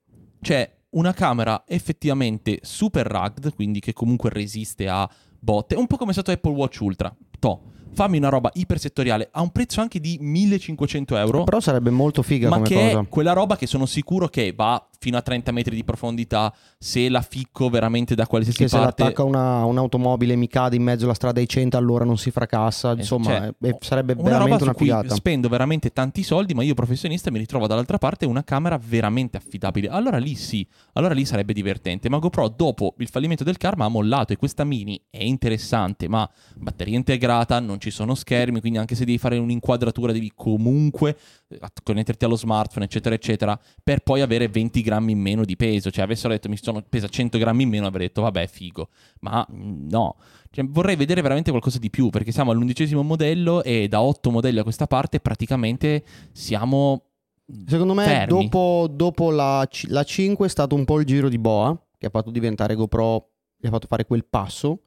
Cioè 0.44 0.70
una 0.90 1.12
camera 1.12 1.64
effettivamente 1.66 2.58
super 2.62 3.06
rugged, 3.06 3.54
quindi 3.54 3.80
che 3.80 3.92
comunque 3.92 4.30
resiste 4.30 4.88
a 4.88 5.08
botte, 5.38 5.74
un 5.74 5.86
po' 5.86 5.96
come 5.96 6.10
è 6.10 6.12
stato 6.12 6.30
Apple 6.30 6.52
Watch 6.52 6.80
Ultra. 6.80 7.14
To, 7.38 7.62
fammi 7.92 8.18
una 8.18 8.28
roba 8.28 8.50
ipersettoriale 8.52 9.28
a 9.32 9.40
un 9.40 9.50
prezzo 9.50 9.80
anche 9.80 10.00
di 10.00 10.18
1500 10.20 11.16
euro. 11.16 11.44
Però 11.44 11.60
sarebbe 11.60 11.90
molto 11.90 12.22
figa 12.22 12.48
Ma 12.48 12.56
come 12.56 12.68
che 12.68 12.74
cosa. 12.74 13.00
è 13.00 13.08
quella 13.08 13.32
roba 13.32 13.56
che 13.56 13.66
sono 13.66 13.86
sicuro 13.86 14.28
che 14.28 14.52
va 14.54 14.86
fino 15.04 15.18
a 15.18 15.20
30 15.20 15.52
metri 15.52 15.76
di 15.76 15.84
profondità 15.84 16.50
se 16.78 17.10
la 17.10 17.20
ficco 17.20 17.68
veramente 17.68 18.14
da 18.14 18.26
qualsiasi 18.26 18.56
Che 18.56 18.68
se 18.68 18.78
parte. 18.78 19.02
l'attacca 19.02 19.22
una, 19.22 19.62
un'automobile 19.66 20.32
e 20.32 20.36
mi 20.36 20.48
cade 20.48 20.76
in 20.76 20.82
mezzo 20.82 21.04
alla 21.04 21.12
strada 21.12 21.40
ai 21.40 21.46
100 21.46 21.76
allora 21.76 22.06
non 22.06 22.16
si 22.16 22.30
fracassa. 22.30 22.92
Insomma, 22.92 23.26
cioè, 23.26 23.54
eh, 23.60 23.76
sarebbe 23.80 24.14
una 24.14 24.38
roba 24.38 24.44
veramente 24.44 24.58
su 24.58 24.64
una 24.64 24.74
cui 24.74 24.86
figata. 24.86 25.14
spendo 25.14 25.48
veramente 25.50 25.90
tanti 25.92 26.22
soldi, 26.22 26.54
ma 26.54 26.62
io 26.62 26.72
professionista 26.72 27.30
mi 27.30 27.38
ritrovo 27.38 27.66
dall'altra 27.66 27.98
parte 27.98 28.24
una 28.24 28.42
camera 28.44 28.80
veramente 28.82 29.36
affidabile. 29.36 29.88
Allora 29.88 30.16
lì 30.16 30.36
sì, 30.36 30.66
allora 30.94 31.12
lì 31.12 31.26
sarebbe 31.26 31.52
divertente. 31.52 32.08
Ma 32.08 32.16
GoPro 32.16 32.48
dopo 32.48 32.94
il 32.96 33.08
fallimento 33.08 33.44
del 33.44 33.58
Karma 33.58 33.84
ha 33.84 33.88
mollato 33.88 34.32
e 34.32 34.36
questa 34.36 34.64
mini 34.64 34.98
è 35.10 35.22
interessante, 35.22 36.08
ma 36.08 36.26
batteria 36.56 36.96
integrata, 36.96 37.60
non 37.60 37.78
ci 37.78 37.90
sono 37.90 38.14
schermi, 38.14 38.60
quindi 38.60 38.78
anche 38.78 38.94
se 38.94 39.04
devi 39.04 39.18
fare 39.18 39.36
un'inquadratura 39.36 40.12
devi 40.12 40.32
comunque 40.34 41.14
eh, 41.48 41.60
connetterti 41.82 42.24
allo 42.24 42.36
smartphone, 42.36 42.86
eccetera, 42.86 43.14
eccetera, 43.14 43.60
per 43.82 44.00
poi 44.00 44.22
avere 44.22 44.48
20 44.48 44.80
grammi 44.94 45.12
in 45.12 45.20
meno 45.20 45.44
di 45.44 45.56
peso. 45.56 45.90
Cioè, 45.90 46.04
avessero 46.04 46.32
detto 46.32 46.48
mi 46.48 46.56
sono, 46.56 46.82
pesa 46.88 47.08
100 47.08 47.38
grammi 47.38 47.64
in 47.64 47.68
meno, 47.68 47.86
avrei 47.86 48.06
detto 48.06 48.22
vabbè, 48.22 48.46
figo. 48.46 48.88
Ma 49.20 49.46
mm, 49.50 49.88
no, 49.88 50.16
cioè, 50.50 50.64
vorrei 50.66 50.96
vedere 50.96 51.20
veramente 51.20 51.50
qualcosa 51.50 51.78
di 51.78 51.90
più, 51.90 52.10
perché 52.10 52.32
siamo 52.32 52.50
all'undicesimo 52.50 53.02
modello 53.02 53.62
e 53.62 53.88
da 53.88 54.00
8 54.00 54.30
modelli 54.30 54.58
a 54.58 54.62
questa 54.62 54.86
parte 54.86 55.20
praticamente 55.20 56.04
siamo... 56.32 57.06
Secondo 57.66 57.92
me 57.92 58.24
dopo, 58.26 58.88
dopo 58.90 59.30
la, 59.30 59.68
la 59.88 60.02
5 60.02 60.46
è 60.46 60.48
stato 60.48 60.74
un 60.74 60.86
po' 60.86 60.98
il 60.98 61.04
giro 61.04 61.28
di 61.28 61.38
boa 61.38 61.78
che 61.98 62.06
ha 62.06 62.10
fatto 62.10 62.30
diventare 62.30 62.74
GoPro, 62.74 63.32
gli 63.58 63.66
ha 63.66 63.70
fatto 63.70 63.86
fare 63.86 64.06
quel 64.06 64.24
passo 64.24 64.84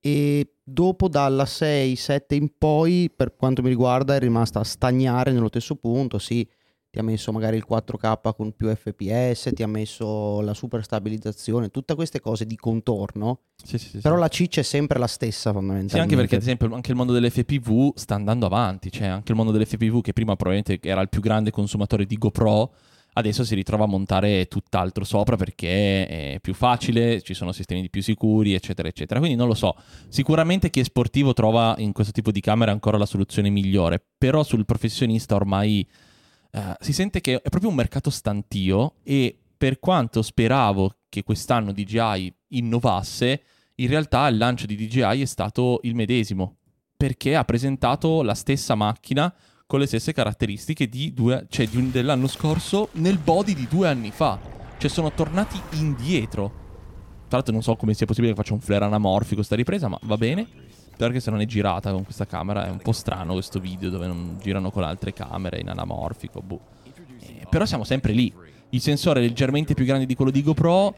e 0.00 0.54
dopo 0.64 1.08
dalla 1.08 1.44
6, 1.44 1.94
7 1.94 2.34
in 2.34 2.56
poi 2.56 3.12
per 3.14 3.36
quanto 3.36 3.60
mi 3.60 3.68
riguarda 3.68 4.14
è 4.14 4.18
rimasta 4.18 4.60
a 4.60 4.64
stagnare 4.64 5.32
nello 5.32 5.48
stesso 5.48 5.76
punto, 5.76 6.18
sì, 6.18 6.48
ti 6.92 6.98
ha 6.98 7.02
messo 7.02 7.32
magari 7.32 7.56
il 7.56 7.64
4K 7.66 8.34
con 8.36 8.52
più 8.52 8.68
FPS, 8.68 9.50
ti 9.54 9.62
ha 9.62 9.66
messo 9.66 10.42
la 10.42 10.52
super 10.52 10.84
stabilizzazione, 10.84 11.70
tutte 11.70 11.94
queste 11.94 12.20
cose 12.20 12.44
di 12.44 12.54
contorno, 12.54 13.44
Sì, 13.64 13.78
sì, 13.78 13.88
sì, 13.88 13.98
però 14.00 14.16
sì. 14.16 14.20
la 14.20 14.28
ciccia 14.28 14.60
è 14.60 14.62
sempre 14.62 14.98
la 14.98 15.06
stessa 15.06 15.48
Sì, 15.48 15.56
fondamentalmente. 15.56 15.98
anche 16.02 16.16
perché 16.16 16.34
ad 16.34 16.42
esempio 16.42 16.74
anche 16.74 16.90
il 16.90 16.96
mondo 16.98 17.14
dell'FPV 17.14 17.92
sta 17.94 18.14
andando 18.14 18.44
avanti, 18.44 18.92
cioè 18.92 19.06
anche 19.06 19.32
il 19.32 19.38
mondo 19.38 19.52
dell'FPV 19.52 20.02
che 20.02 20.12
prima 20.12 20.36
probabilmente 20.36 20.86
era 20.86 21.00
il 21.00 21.08
più 21.08 21.22
grande 21.22 21.50
consumatore 21.50 22.04
di 22.04 22.14
GoPro, 22.18 22.74
adesso 23.14 23.42
si 23.42 23.54
ritrova 23.54 23.84
a 23.84 23.86
montare 23.86 24.44
tutt'altro 24.46 25.04
sopra 25.04 25.36
perché 25.36 26.06
è 26.34 26.38
più 26.42 26.52
facile, 26.52 27.22
ci 27.22 27.32
sono 27.32 27.52
sistemi 27.52 27.80
di 27.80 27.88
più 27.88 28.02
sicuri, 28.02 28.52
eccetera, 28.52 28.88
eccetera. 28.88 29.18
Quindi 29.18 29.38
non 29.38 29.48
lo 29.48 29.54
so, 29.54 29.76
sicuramente 30.08 30.68
chi 30.68 30.80
è 30.80 30.84
sportivo 30.84 31.32
trova 31.32 31.74
in 31.78 31.92
questo 31.92 32.12
tipo 32.12 32.30
di 32.30 32.40
camera 32.40 32.70
ancora 32.70 32.98
la 32.98 33.06
soluzione 33.06 33.48
migliore, 33.48 33.98
però 34.18 34.42
sul 34.42 34.66
professionista 34.66 35.34
ormai 35.34 35.88
eh, 36.52 36.76
si 36.80 36.92
sente 36.92 37.20
che 37.20 37.40
è 37.40 37.48
proprio 37.48 37.70
un 37.70 37.76
mercato 37.76 38.10
stantio 38.10 38.96
e 39.02 39.36
per 39.56 39.78
quanto 39.78 40.22
speravo 40.22 40.96
che 41.08 41.22
quest'anno 41.22 41.72
DJI 41.72 42.34
innovasse, 42.48 43.42
in 43.76 43.88
realtà 43.88 44.26
il 44.28 44.36
lancio 44.36 44.66
di 44.66 44.76
DJI 44.76 45.22
è 45.22 45.24
stato 45.24 45.80
il 45.82 45.94
medesimo, 45.94 46.56
perché 46.96 47.36
ha 47.36 47.44
presentato 47.44 48.22
la 48.22 48.34
stessa 48.34 48.74
macchina 48.74 49.32
con 49.66 49.80
le 49.80 49.86
stesse 49.86 50.12
caratteristiche 50.12 50.88
di 50.88 51.14
due, 51.14 51.46
cioè 51.48 51.66
di 51.66 51.76
un- 51.78 51.90
dell'anno 51.90 52.26
scorso 52.26 52.88
nel 52.92 53.18
body 53.18 53.54
di 53.54 53.66
due 53.68 53.88
anni 53.88 54.10
fa. 54.10 54.38
Cioè 54.76 54.90
sono 54.90 55.12
tornati 55.12 55.58
indietro. 55.78 56.60
Tra 57.28 57.38
l'altro 57.38 57.52
non 57.52 57.62
so 57.62 57.76
come 57.76 57.94
sia 57.94 58.04
possibile 58.04 58.32
che 58.32 58.38
faccia 58.38 58.52
un 58.52 58.60
flare 58.60 58.84
anamorfico 58.84 59.42
sta 59.42 59.54
ripresa, 59.54 59.88
ma 59.88 59.98
va 60.02 60.16
bene. 60.16 60.46
Perché 60.96 61.20
se 61.20 61.30
non 61.30 61.40
è 61.40 61.46
girata 61.46 61.90
con 61.90 62.04
questa 62.04 62.26
camera 62.26 62.66
è 62.66 62.70
un 62.70 62.78
po' 62.78 62.92
strano 62.92 63.32
questo 63.32 63.58
video 63.58 63.90
dove 63.90 64.06
non 64.06 64.38
girano 64.40 64.70
con 64.70 64.84
altre 64.84 65.12
camere 65.12 65.58
in 65.58 65.68
anamorfico. 65.68 66.40
boh. 66.40 66.60
Eh, 67.20 67.46
però 67.48 67.64
siamo 67.66 67.84
sempre 67.84 68.12
lì. 68.12 68.32
Il 68.70 68.80
sensore 68.80 69.20
è 69.20 69.22
leggermente 69.22 69.74
più 69.74 69.84
grande 69.84 70.06
di 70.06 70.14
quello 70.14 70.30
di 70.30 70.42
GoPro. 70.42 70.94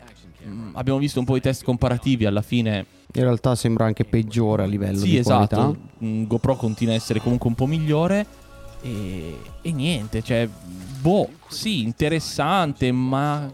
Mm, 0.46 0.70
abbiamo 0.76 0.98
visto 0.98 1.18
un 1.18 1.24
po' 1.24 1.36
i 1.36 1.40
test 1.40 1.64
comparativi. 1.64 2.26
Alla 2.26 2.42
fine 2.42 2.84
In 3.12 3.22
realtà 3.22 3.54
sembra 3.54 3.86
anche 3.86 4.04
peggiore 4.04 4.64
a 4.64 4.66
livello 4.66 4.98
sì, 4.98 5.10
di 5.10 5.16
esatto. 5.18 5.56
qualità. 5.56 5.78
Mm, 6.04 6.24
GoPro 6.24 6.56
continua 6.56 6.92
a 6.92 6.96
essere 6.96 7.20
comunque 7.20 7.48
un 7.48 7.54
po' 7.54 7.66
migliore. 7.66 8.26
E, 8.82 9.38
e 9.62 9.72
niente, 9.72 10.22
cioè, 10.22 10.46
boh, 11.00 11.30
sì, 11.48 11.82
interessante, 11.82 12.92
ma 12.92 13.50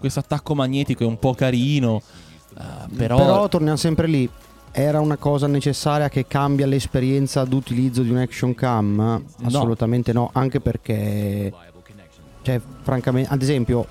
questo 0.00 0.18
attacco 0.18 0.54
magnetico 0.56 1.04
è 1.04 1.06
un 1.06 1.18
po' 1.20 1.34
carino. 1.34 2.02
eh, 2.58 2.94
però, 2.96 3.16
Però 3.16 3.48
torniamo 3.48 3.76
sempre 3.76 4.08
lì. 4.08 4.28
Era 4.78 5.00
una 5.00 5.16
cosa 5.16 5.46
necessaria 5.46 6.10
che 6.10 6.26
cambia 6.26 6.66
l'esperienza 6.66 7.44
d'utilizzo 7.44 8.02
di 8.02 8.10
un 8.10 8.18
action 8.18 8.54
cam? 8.54 9.24
Assolutamente 9.42 10.12
no, 10.12 10.28
anche 10.34 10.60
perché, 10.60 11.50
cioè, 12.42 12.60
francamente, 12.82 13.30
ad 13.32 13.40
esempio, 13.40 13.86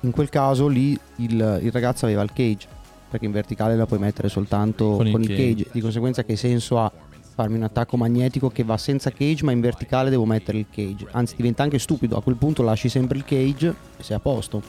in 0.00 0.10
quel 0.10 0.28
caso 0.30 0.66
lì 0.66 0.98
il, 1.18 1.60
il 1.62 1.70
ragazzo 1.70 2.06
aveva 2.06 2.22
il 2.22 2.32
cage, 2.32 2.66
perché 3.08 3.26
in 3.26 3.30
verticale 3.30 3.76
la 3.76 3.86
puoi 3.86 4.00
mettere 4.00 4.28
soltanto 4.28 4.96
Con 4.96 5.08
con, 5.12 5.22
il 5.22 5.30
il 5.30 5.36
cage. 5.36 5.54
cage. 5.54 5.68
Di 5.70 5.80
conseguenza 5.80 6.24
che 6.24 6.34
senso 6.34 6.80
ha 6.80 6.90
farmi 7.36 7.54
un 7.54 7.62
attacco 7.62 7.96
magnetico 7.96 8.50
che 8.50 8.64
va 8.64 8.76
senza 8.76 9.12
cage, 9.12 9.44
ma 9.44 9.52
in 9.52 9.60
verticale 9.60 10.10
devo 10.10 10.24
mettere 10.24 10.58
il 10.58 10.66
cage. 10.68 11.06
Anzi, 11.12 11.36
diventa 11.36 11.62
anche 11.62 11.78
stupido, 11.78 12.16
a 12.16 12.22
quel 12.24 12.34
punto 12.34 12.64
lasci 12.64 12.88
sempre 12.88 13.18
il 13.18 13.24
cage 13.24 13.72
e 13.96 14.02
sei 14.02 14.16
a 14.16 14.20
posto. 14.20 14.60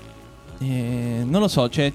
eh, 0.60 1.24
non 1.26 1.42
lo 1.42 1.48
so, 1.48 1.68
cioè, 1.70 1.92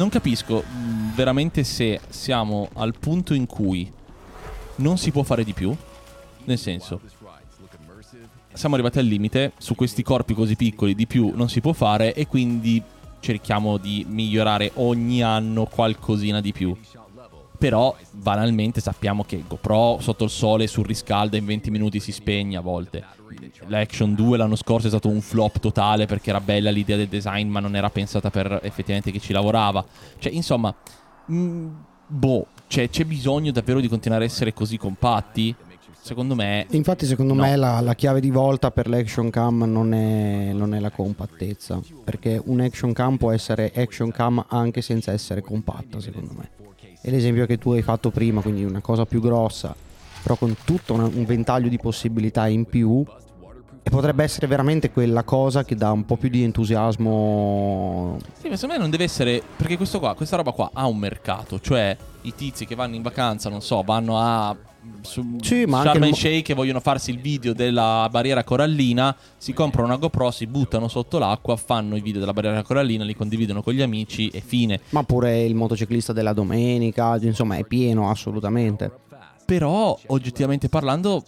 non 0.00 0.08
capisco 0.08 0.64
mm, 0.66 1.10
veramente 1.14 1.62
se 1.62 2.00
siamo 2.08 2.70
al 2.72 2.94
punto 2.98 3.34
in 3.34 3.44
cui 3.44 3.92
non 4.76 4.96
si 4.96 5.10
può 5.10 5.22
fare 5.22 5.44
di 5.44 5.52
più. 5.52 5.76
Nel 6.44 6.56
senso, 6.56 7.00
siamo 8.54 8.74
arrivati 8.76 8.98
al 8.98 9.04
limite, 9.04 9.52
su 9.58 9.74
questi 9.74 10.02
corpi 10.02 10.32
così 10.32 10.56
piccoli 10.56 10.94
di 10.94 11.06
più 11.06 11.32
non 11.34 11.50
si 11.50 11.60
può 11.60 11.74
fare 11.74 12.14
e 12.14 12.26
quindi 12.26 12.82
cerchiamo 13.20 13.76
di 13.76 14.06
migliorare 14.08 14.72
ogni 14.76 15.22
anno 15.22 15.66
qualcosina 15.66 16.40
di 16.40 16.52
più. 16.52 16.74
Però 17.60 17.94
banalmente 18.12 18.80
sappiamo 18.80 19.22
che 19.22 19.44
GoPro 19.46 19.98
sotto 20.00 20.24
il 20.24 20.30
sole 20.30 20.66
surriscalda 20.66 21.36
in 21.36 21.44
20 21.44 21.70
minuti 21.70 22.00
si 22.00 22.10
spegne 22.10 22.56
a 22.56 22.62
volte. 22.62 23.04
L'Action 23.66 24.14
2 24.14 24.38
l'anno 24.38 24.56
scorso 24.56 24.86
è 24.86 24.90
stato 24.90 25.08
un 25.10 25.20
flop 25.20 25.58
totale 25.58 26.06
perché 26.06 26.30
era 26.30 26.40
bella 26.40 26.70
l'idea 26.70 26.96
del 26.96 27.08
design 27.08 27.50
ma 27.50 27.60
non 27.60 27.76
era 27.76 27.90
pensata 27.90 28.30
per 28.30 28.60
effettivamente 28.62 29.10
chi 29.10 29.20
ci 29.20 29.34
lavorava. 29.34 29.84
Cioè 30.18 30.32
insomma, 30.32 30.74
mm, 31.30 31.68
boh, 32.06 32.46
cioè, 32.66 32.88
c'è 32.88 33.04
bisogno 33.04 33.52
davvero 33.52 33.78
di 33.80 33.88
continuare 33.88 34.24
a 34.24 34.26
essere 34.26 34.54
così 34.54 34.78
compatti? 34.78 35.54
Secondo 36.02 36.34
me 36.34 36.66
Infatti, 36.70 37.04
secondo 37.04 37.34
No. 37.34 37.42
me, 37.42 37.56
la, 37.56 37.80
la 37.80 37.94
chiave 37.94 38.20
di 38.20 38.30
volta 38.30 38.70
per 38.70 38.88
l'action 38.88 39.28
cam 39.28 39.64
non 39.70 39.92
è, 39.92 40.50
non 40.54 40.74
è 40.74 40.80
la 40.80 40.90
compattezza. 40.90 41.78
Perché 42.04 42.40
un 42.42 42.60
action 42.60 42.94
cam 42.94 43.18
può 43.18 43.32
essere 43.32 43.70
action 43.74 44.10
cam 44.10 44.42
anche 44.48 44.80
senza 44.80 45.12
essere 45.12 45.42
compatta, 45.42 46.00
secondo 46.00 46.32
me. 46.34 46.48
E 47.02 47.10
l'esempio 47.10 47.46
che 47.46 47.58
tu 47.58 47.72
hai 47.72 47.82
fatto 47.82 48.10
prima, 48.10 48.42
quindi 48.42 48.64
una 48.64 48.80
cosa 48.80 49.06
più 49.06 49.20
grossa, 49.20 49.74
però 50.22 50.36
con 50.36 50.54
tutto 50.64 50.92
una- 50.94 51.04
un 51.06 51.24
ventaglio 51.24 51.68
di 51.68 51.78
possibilità 51.78 52.46
in 52.46 52.66
più. 52.66 53.04
E 53.82 53.88
potrebbe 53.88 54.22
essere 54.22 54.46
veramente 54.46 54.90
quella 54.90 55.22
cosa 55.22 55.64
che 55.64 55.74
dà 55.74 55.90
un 55.90 56.04
po' 56.04 56.16
più 56.16 56.28
di 56.28 56.42
entusiasmo. 56.42 58.18
Sì, 58.38 58.48
ma 58.48 58.54
secondo 58.54 58.74
me 58.74 58.80
non 58.80 58.90
deve 58.90 59.04
essere. 59.04 59.42
Perché 59.56 59.78
qua, 59.98 60.14
questa 60.14 60.36
roba 60.36 60.52
qua 60.52 60.70
ha 60.74 60.86
un 60.86 60.98
mercato. 60.98 61.58
Cioè, 61.58 61.96
i 62.22 62.34
tizi 62.34 62.66
che 62.66 62.74
vanno 62.74 62.96
in 62.96 63.02
vacanza, 63.02 63.48
non 63.48 63.62
so, 63.62 63.82
vanno 63.82 64.18
a. 64.18 64.54
Su 65.02 65.36
Sì, 65.40 65.64
ma 65.66 65.82
Sharm 65.82 65.98
il 65.98 66.02
el 66.04 66.08
mo- 66.10 66.14
Sheikh 66.16 66.50
e 66.50 66.54
vogliono 66.54 66.80
farsi 66.80 67.10
il 67.10 67.20
video 67.20 67.52
della 67.52 68.08
barriera 68.10 68.44
corallina. 68.44 69.14
Si 69.36 69.52
comprano 69.52 69.88
una 69.88 69.96
GoPro, 69.96 70.30
si 70.30 70.46
buttano 70.46 70.88
sotto 70.88 71.18
l'acqua, 71.18 71.56
fanno 71.56 71.96
i 71.96 72.00
video 72.00 72.20
della 72.20 72.32
barriera 72.32 72.62
corallina, 72.62 73.04
li 73.04 73.14
condividono 73.14 73.62
con 73.62 73.74
gli 73.74 73.82
amici 73.82 74.28
e 74.28 74.40
fine. 74.40 74.80
Ma 74.90 75.02
pure 75.02 75.42
il 75.42 75.54
motociclista 75.54 76.12
della 76.12 76.32
domenica, 76.32 77.16
insomma, 77.20 77.56
è 77.56 77.64
pieno 77.64 78.10
assolutamente. 78.10 78.90
Però, 79.44 79.98
oggettivamente 80.06 80.68
parlando, 80.68 81.24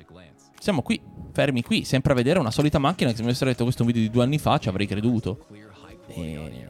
siamo 0.58 0.82
qui, 0.82 1.00
fermi 1.32 1.62
qui, 1.62 1.84
sempre 1.84 2.12
a 2.12 2.14
vedere 2.14 2.38
una 2.38 2.50
solita 2.50 2.78
macchina 2.78 3.10
che 3.10 3.16
se 3.16 3.22
mi 3.22 3.28
avessero 3.28 3.50
detto 3.50 3.64
questo 3.64 3.82
è 3.82 3.86
un 3.86 3.92
video 3.92 4.06
di 4.06 4.12
due 4.12 4.22
anni 4.22 4.38
fa 4.38 4.58
ci 4.58 4.68
avrei 4.68 4.86
creduto. 4.86 5.46
E... 6.06 6.68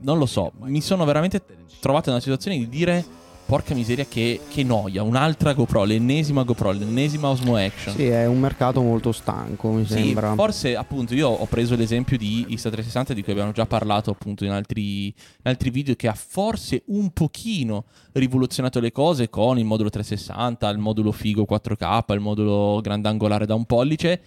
non 0.00 0.18
lo 0.18 0.26
so, 0.26 0.52
mi 0.62 0.80
sono 0.80 1.04
veramente 1.04 1.42
trovato 1.80 2.08
in 2.08 2.14
una 2.14 2.22
situazione 2.22 2.58
di 2.58 2.68
dire 2.68 3.04
porca 3.46 3.74
miseria 3.74 4.06
che, 4.06 4.40
che 4.48 4.62
noia, 4.62 5.02
un'altra 5.02 5.52
GoPro, 5.52 5.84
l'ennesima 5.84 6.42
GoPro, 6.44 6.72
l'ennesima 6.72 7.28
Osmo 7.28 7.56
Action. 7.56 7.94
Sì, 7.94 8.06
è 8.06 8.26
un 8.26 8.40
mercato 8.40 8.80
molto 8.82 9.12
stanco, 9.12 9.70
mi 9.70 9.84
Sì, 9.84 9.92
sembra. 9.92 10.34
forse 10.34 10.74
appunto 10.76 11.14
io 11.14 11.28
ho 11.28 11.44
preso 11.46 11.76
l'esempio 11.76 12.16
di 12.16 12.46
Insta360 12.50 13.12
di 13.12 13.22
cui 13.22 13.32
abbiamo 13.32 13.52
già 13.52 13.66
parlato 13.66 14.10
appunto 14.10 14.44
in 14.44 14.50
altri, 14.50 15.06
in 15.06 15.12
altri 15.42 15.70
video 15.70 15.94
che 15.94 16.08
ha 16.08 16.14
forse 16.14 16.82
un 16.86 17.10
pochino 17.12 17.84
rivoluzionato 18.12 18.80
le 18.80 18.92
cose 18.92 19.28
con 19.28 19.58
il 19.58 19.64
modulo 19.64 19.90
360, 19.90 20.68
il 20.70 20.78
modulo 20.78 21.12
figo 21.12 21.46
4K, 21.48 22.12
il 22.14 22.20
modulo 22.20 22.80
grandangolare 22.80 23.46
da 23.46 23.54
un 23.54 23.64
pollice. 23.66 24.20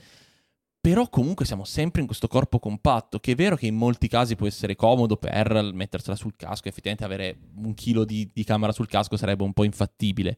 Però 0.87 1.09
comunque 1.09 1.43
siamo 1.43 1.65
sempre 1.65 1.99
in 1.99 2.07
questo 2.07 2.29
corpo 2.29 2.59
compatto, 2.59 3.19
che 3.19 3.33
è 3.33 3.35
vero 3.35 3.57
che 3.57 3.67
in 3.67 3.75
molti 3.75 4.07
casi 4.07 4.37
può 4.37 4.47
essere 4.47 4.77
comodo 4.77 5.17
per 5.17 5.71
mettersela 5.73 6.15
sul 6.15 6.37
casco, 6.37 6.69
effettivamente 6.69 7.03
avere 7.03 7.37
un 7.57 7.73
chilo 7.73 8.05
di, 8.05 8.29
di 8.33 8.45
camera 8.45 8.71
sul 8.71 8.87
casco 8.87 9.17
sarebbe 9.17 9.43
un 9.43 9.51
po' 9.51 9.65
infattibile. 9.65 10.37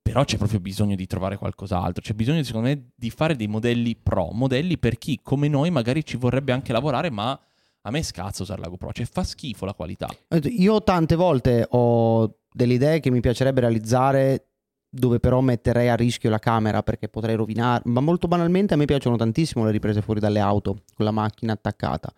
Però 0.00 0.24
c'è 0.24 0.38
proprio 0.38 0.60
bisogno 0.60 0.94
di 0.94 1.06
trovare 1.06 1.36
qualcos'altro, 1.36 2.00
c'è 2.02 2.14
bisogno 2.14 2.42
secondo 2.42 2.68
me 2.68 2.92
di 2.94 3.10
fare 3.10 3.36
dei 3.36 3.48
modelli 3.48 3.94
pro, 3.96 4.30
modelli 4.32 4.78
per 4.78 4.96
chi 4.96 5.20
come 5.22 5.46
noi 5.46 5.70
magari 5.70 6.06
ci 6.06 6.16
vorrebbe 6.16 6.52
anche 6.52 6.72
lavorare, 6.72 7.10
ma 7.10 7.38
a 7.82 7.90
me 7.90 8.02
scazza 8.02 8.44
usare 8.44 8.62
la 8.62 8.68
GoPro, 8.68 8.92
cioè 8.92 9.04
fa 9.04 9.24
schifo 9.24 9.66
la 9.66 9.74
qualità. 9.74 10.08
Io 10.56 10.82
tante 10.82 11.16
volte 11.16 11.66
ho 11.68 12.34
delle 12.50 12.72
idee 12.72 13.00
che 13.00 13.10
mi 13.10 13.20
piacerebbe 13.20 13.60
realizzare 13.60 14.49
dove 14.90 15.20
però 15.20 15.40
metterei 15.40 15.88
a 15.88 15.94
rischio 15.94 16.28
la 16.28 16.40
camera 16.40 16.82
perché 16.82 17.08
potrei 17.08 17.36
rovinare, 17.36 17.82
ma 17.86 18.00
molto 18.00 18.26
banalmente 18.26 18.74
a 18.74 18.76
me 18.76 18.86
piacciono 18.86 19.16
tantissimo 19.16 19.64
le 19.64 19.70
riprese 19.70 20.02
fuori 20.02 20.18
dalle 20.18 20.40
auto 20.40 20.82
con 20.94 21.04
la 21.04 21.12
macchina 21.12 21.52
attaccata. 21.52 22.12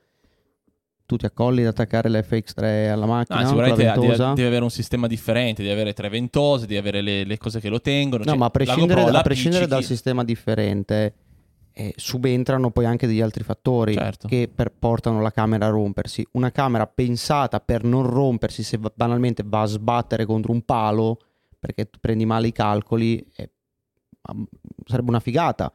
Tu 1.04 1.16
ti 1.16 1.26
accolli 1.26 1.60
ad 1.60 1.66
attaccare 1.68 2.08
l'FX3 2.08 2.90
alla 2.90 3.04
macchina, 3.04 3.40
No, 3.40 3.46
sicuramente 3.48 3.84
devi, 3.84 4.16
devi 4.16 4.44
avere 4.44 4.62
un 4.62 4.70
sistema 4.70 5.06
differente, 5.06 5.60
devi 5.60 5.74
avere 5.74 5.92
tre 5.92 6.08
ventose, 6.08 6.66
devi 6.66 6.78
avere 6.78 7.02
le, 7.02 7.24
le 7.24 7.36
cose 7.36 7.60
che 7.60 7.68
lo 7.68 7.82
tengono. 7.82 8.24
No, 8.24 8.30
cioè, 8.30 8.38
ma 8.38 8.46
a 8.46 8.50
prescindere, 8.50 9.00
GoPro 9.00 9.12
la 9.12 9.18
a 9.18 9.22
prescindere 9.22 9.66
dal 9.66 9.84
sistema 9.84 10.24
differente, 10.24 11.14
eh, 11.74 11.92
subentrano 11.96 12.70
poi 12.70 12.86
anche 12.86 13.06
degli 13.06 13.20
altri 13.20 13.44
fattori 13.44 13.92
Certo. 13.92 14.26
che 14.26 14.50
per- 14.54 14.72
portano 14.78 15.20
la 15.20 15.30
camera 15.30 15.66
a 15.66 15.70
rompersi. 15.70 16.26
Una 16.32 16.50
camera 16.50 16.86
pensata 16.86 17.60
per 17.60 17.84
non 17.84 18.06
rompersi 18.06 18.62
se 18.62 18.78
banalmente 18.94 19.42
va 19.44 19.62
a 19.62 19.66
sbattere 19.66 20.24
contro 20.24 20.52
un 20.52 20.62
palo 20.62 21.18
perché 21.62 21.88
tu 21.88 22.00
prendi 22.00 22.26
male 22.26 22.48
i 22.48 22.52
calcoli, 22.52 23.24
eh, 23.36 23.50
am- 24.22 24.44
sarebbe 24.84 25.10
una 25.10 25.20
figata. 25.20 25.72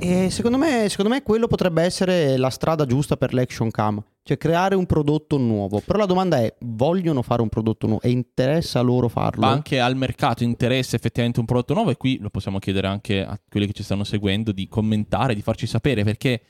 E 0.00 0.28
secondo 0.28 0.58
me, 0.58 0.88
secondo 0.88 1.12
me 1.12 1.22
quello 1.22 1.46
potrebbe 1.46 1.82
essere 1.82 2.36
la 2.36 2.50
strada 2.50 2.84
giusta 2.84 3.16
per 3.16 3.32
l'action 3.32 3.70
cam, 3.70 4.02
cioè 4.24 4.36
creare 4.36 4.74
un 4.74 4.86
prodotto 4.86 5.38
nuovo. 5.38 5.80
Però 5.80 6.00
la 6.00 6.06
domanda 6.06 6.38
è, 6.38 6.52
vogliono 6.62 7.22
fare 7.22 7.42
un 7.42 7.48
prodotto 7.48 7.86
nuovo 7.86 8.02
e 8.02 8.10
interessa 8.10 8.80
loro 8.80 9.08
farlo? 9.08 9.46
Ma 9.46 9.52
anche 9.52 9.78
al 9.78 9.94
mercato 9.94 10.42
interessa 10.42 10.96
effettivamente 10.96 11.38
un 11.38 11.46
prodotto 11.46 11.74
nuovo 11.74 11.90
e 11.90 11.96
qui 11.96 12.18
lo 12.18 12.28
possiamo 12.28 12.58
chiedere 12.58 12.88
anche 12.88 13.24
a 13.24 13.38
quelli 13.48 13.66
che 13.66 13.72
ci 13.72 13.84
stanno 13.84 14.02
seguendo 14.02 14.50
di 14.50 14.66
commentare, 14.66 15.36
di 15.36 15.42
farci 15.42 15.68
sapere 15.68 16.02
perché 16.02 16.42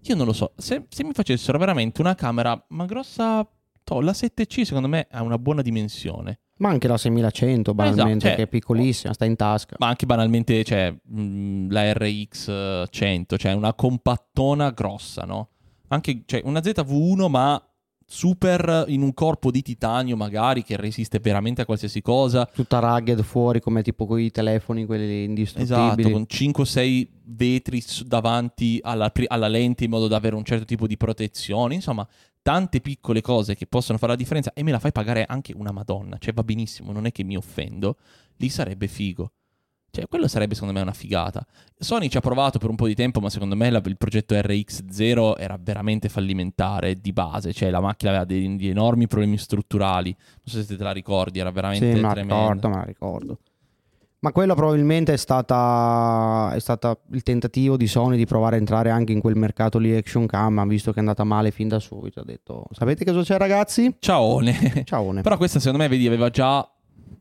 io 0.00 0.14
non 0.14 0.24
lo 0.24 0.32
so, 0.32 0.52
se, 0.56 0.86
se 0.88 1.04
mi 1.04 1.12
facessero 1.12 1.58
veramente 1.58 2.00
una 2.00 2.14
camera 2.14 2.64
ma 2.68 2.86
grossa, 2.86 3.46
toh, 3.84 4.00
la 4.00 4.12
7C 4.12 4.62
secondo 4.62 4.88
me 4.88 5.06
ha 5.10 5.22
una 5.22 5.36
buona 5.36 5.60
dimensione, 5.60 6.40
Ma 6.60 6.68
anche 6.68 6.88
la 6.88 6.96
6100 6.96 7.74
banalmente, 7.74 8.26
cioè- 8.26 8.36
che 8.36 8.42
è 8.42 8.46
piccolissima, 8.46 9.12
sta 9.12 9.24
in 9.24 9.36
tasca. 9.36 9.76
ma 9.78 9.88
anche 9.88 10.06
banalmente 10.06 10.62
cioè, 10.62 10.94
mh, 11.02 11.70
la 11.70 11.92
RX 11.92 12.84
100, 12.90 13.36
cioè 13.38 13.52
una 13.52 13.74
compattona 13.74 14.70
grossa, 14.70 15.22
no? 15.22 15.48
Anche 15.88 16.22
cioè, 16.26 16.42
una 16.44 16.60
ZV1 16.60 17.28
ma 17.28 17.62
super 18.12 18.86
in 18.88 19.02
un 19.02 19.14
corpo 19.14 19.52
di 19.52 19.62
titanio 19.62 20.16
magari 20.16 20.64
che 20.64 20.76
resiste 20.76 21.20
veramente 21.20 21.62
a 21.62 21.64
qualsiasi 21.64 22.02
cosa. 22.02 22.44
Tutta 22.44 22.80
rugged 22.80 23.22
fuori 23.22 23.60
come 23.60 23.82
tipo 23.82 24.04
con 24.04 24.18
i 24.20 24.30
telefoni, 24.32 24.84
quelli 24.84 25.24
indistruttibili. 25.24 26.00
Esatto, 26.00 26.10
con 26.10 26.26
5-6 26.28 27.08
vetri 27.22 27.82
davanti 28.04 28.80
alla, 28.82 29.12
alla 29.28 29.46
lente 29.48 29.84
in 29.84 29.90
modo 29.90 30.08
da 30.08 30.16
avere 30.16 30.34
un 30.34 30.44
certo 30.44 30.64
tipo 30.64 30.88
di 30.88 30.96
protezione. 30.96 31.74
Insomma, 31.74 32.06
tante 32.50 32.80
piccole 32.80 33.20
cose 33.20 33.54
che 33.54 33.66
possono 33.68 33.96
fare 33.96 34.10
la 34.12 34.18
differenza 34.18 34.52
e 34.52 34.64
me 34.64 34.72
la 34.72 34.80
fai 34.80 34.90
pagare 34.90 35.24
anche 35.24 35.52
una 35.56 35.70
Madonna. 35.70 36.16
Cioè, 36.18 36.34
va 36.34 36.42
benissimo, 36.42 36.90
non 36.90 37.06
è 37.06 37.12
che 37.12 37.22
mi 37.22 37.36
offendo. 37.36 37.96
Lì 38.38 38.48
sarebbe 38.48 38.88
figo. 38.88 39.30
Cioè, 39.92 40.06
quello 40.08 40.26
sarebbe 40.26 40.54
secondo 40.54 40.74
me 40.74 40.80
una 40.80 40.92
figata. 40.92 41.46
Sony 41.78 42.08
ci 42.08 42.16
ha 42.16 42.20
provato 42.20 42.58
per 42.58 42.68
un 42.70 42.74
po' 42.76 42.86
di 42.88 42.94
tempo, 42.96 43.20
ma 43.20 43.30
secondo 43.30 43.54
me 43.54 43.70
la- 43.70 43.80
il 43.84 43.96
progetto 43.96 44.34
RX0 44.34 45.36
era 45.36 45.56
veramente 45.60 46.08
fallimentare 46.08 46.96
di 47.00 47.12
base. 47.12 47.52
Cioè, 47.52 47.70
la 47.70 47.80
macchina 47.80 48.10
aveva 48.10 48.24
degli 48.24 48.68
enormi 48.68 49.06
problemi 49.06 49.36
strutturali. 49.38 50.10
Non 50.16 50.42
so 50.44 50.62
se 50.62 50.76
te 50.76 50.82
la 50.82 50.92
ricordi, 50.92 51.38
era 51.38 51.48
Sì, 51.50 51.54
veramente 51.54 51.92
me 51.94 52.00
la 52.00 52.08
tremendo. 52.10 52.34
ricordo, 52.34 52.68
me 52.68 52.74
la 52.76 52.82
ricordo. 52.84 53.38
Ma 54.22 54.32
quella 54.32 54.54
probabilmente 54.54 55.14
è 55.14 55.16
stata, 55.16 56.52
è 56.54 56.58
stata 56.58 56.94
il 57.12 57.22
tentativo 57.22 57.78
di 57.78 57.86
Sony 57.86 58.18
di 58.18 58.26
provare 58.26 58.56
a 58.56 58.58
entrare 58.58 58.90
anche 58.90 59.12
in 59.12 59.20
quel 59.20 59.34
mercato 59.34 59.78
lì 59.78 59.96
action 59.96 60.26
cam, 60.26 60.52
ma 60.54 60.66
visto 60.66 60.90
che 60.90 60.96
è 60.96 61.00
andata 61.00 61.24
male 61.24 61.50
fin 61.50 61.68
da 61.68 61.78
subito, 61.78 62.20
ha 62.20 62.24
detto, 62.24 62.66
sapete 62.72 63.06
cosa 63.06 63.22
c'è 63.22 63.38
ragazzi? 63.38 63.96
Ciaone. 63.98 64.82
Ciao. 64.84 65.10
Però 65.22 65.36
questa 65.38 65.58
secondo 65.58 65.82
me, 65.82 65.88
vedi, 65.88 66.06
aveva 66.06 66.28
già 66.28 66.70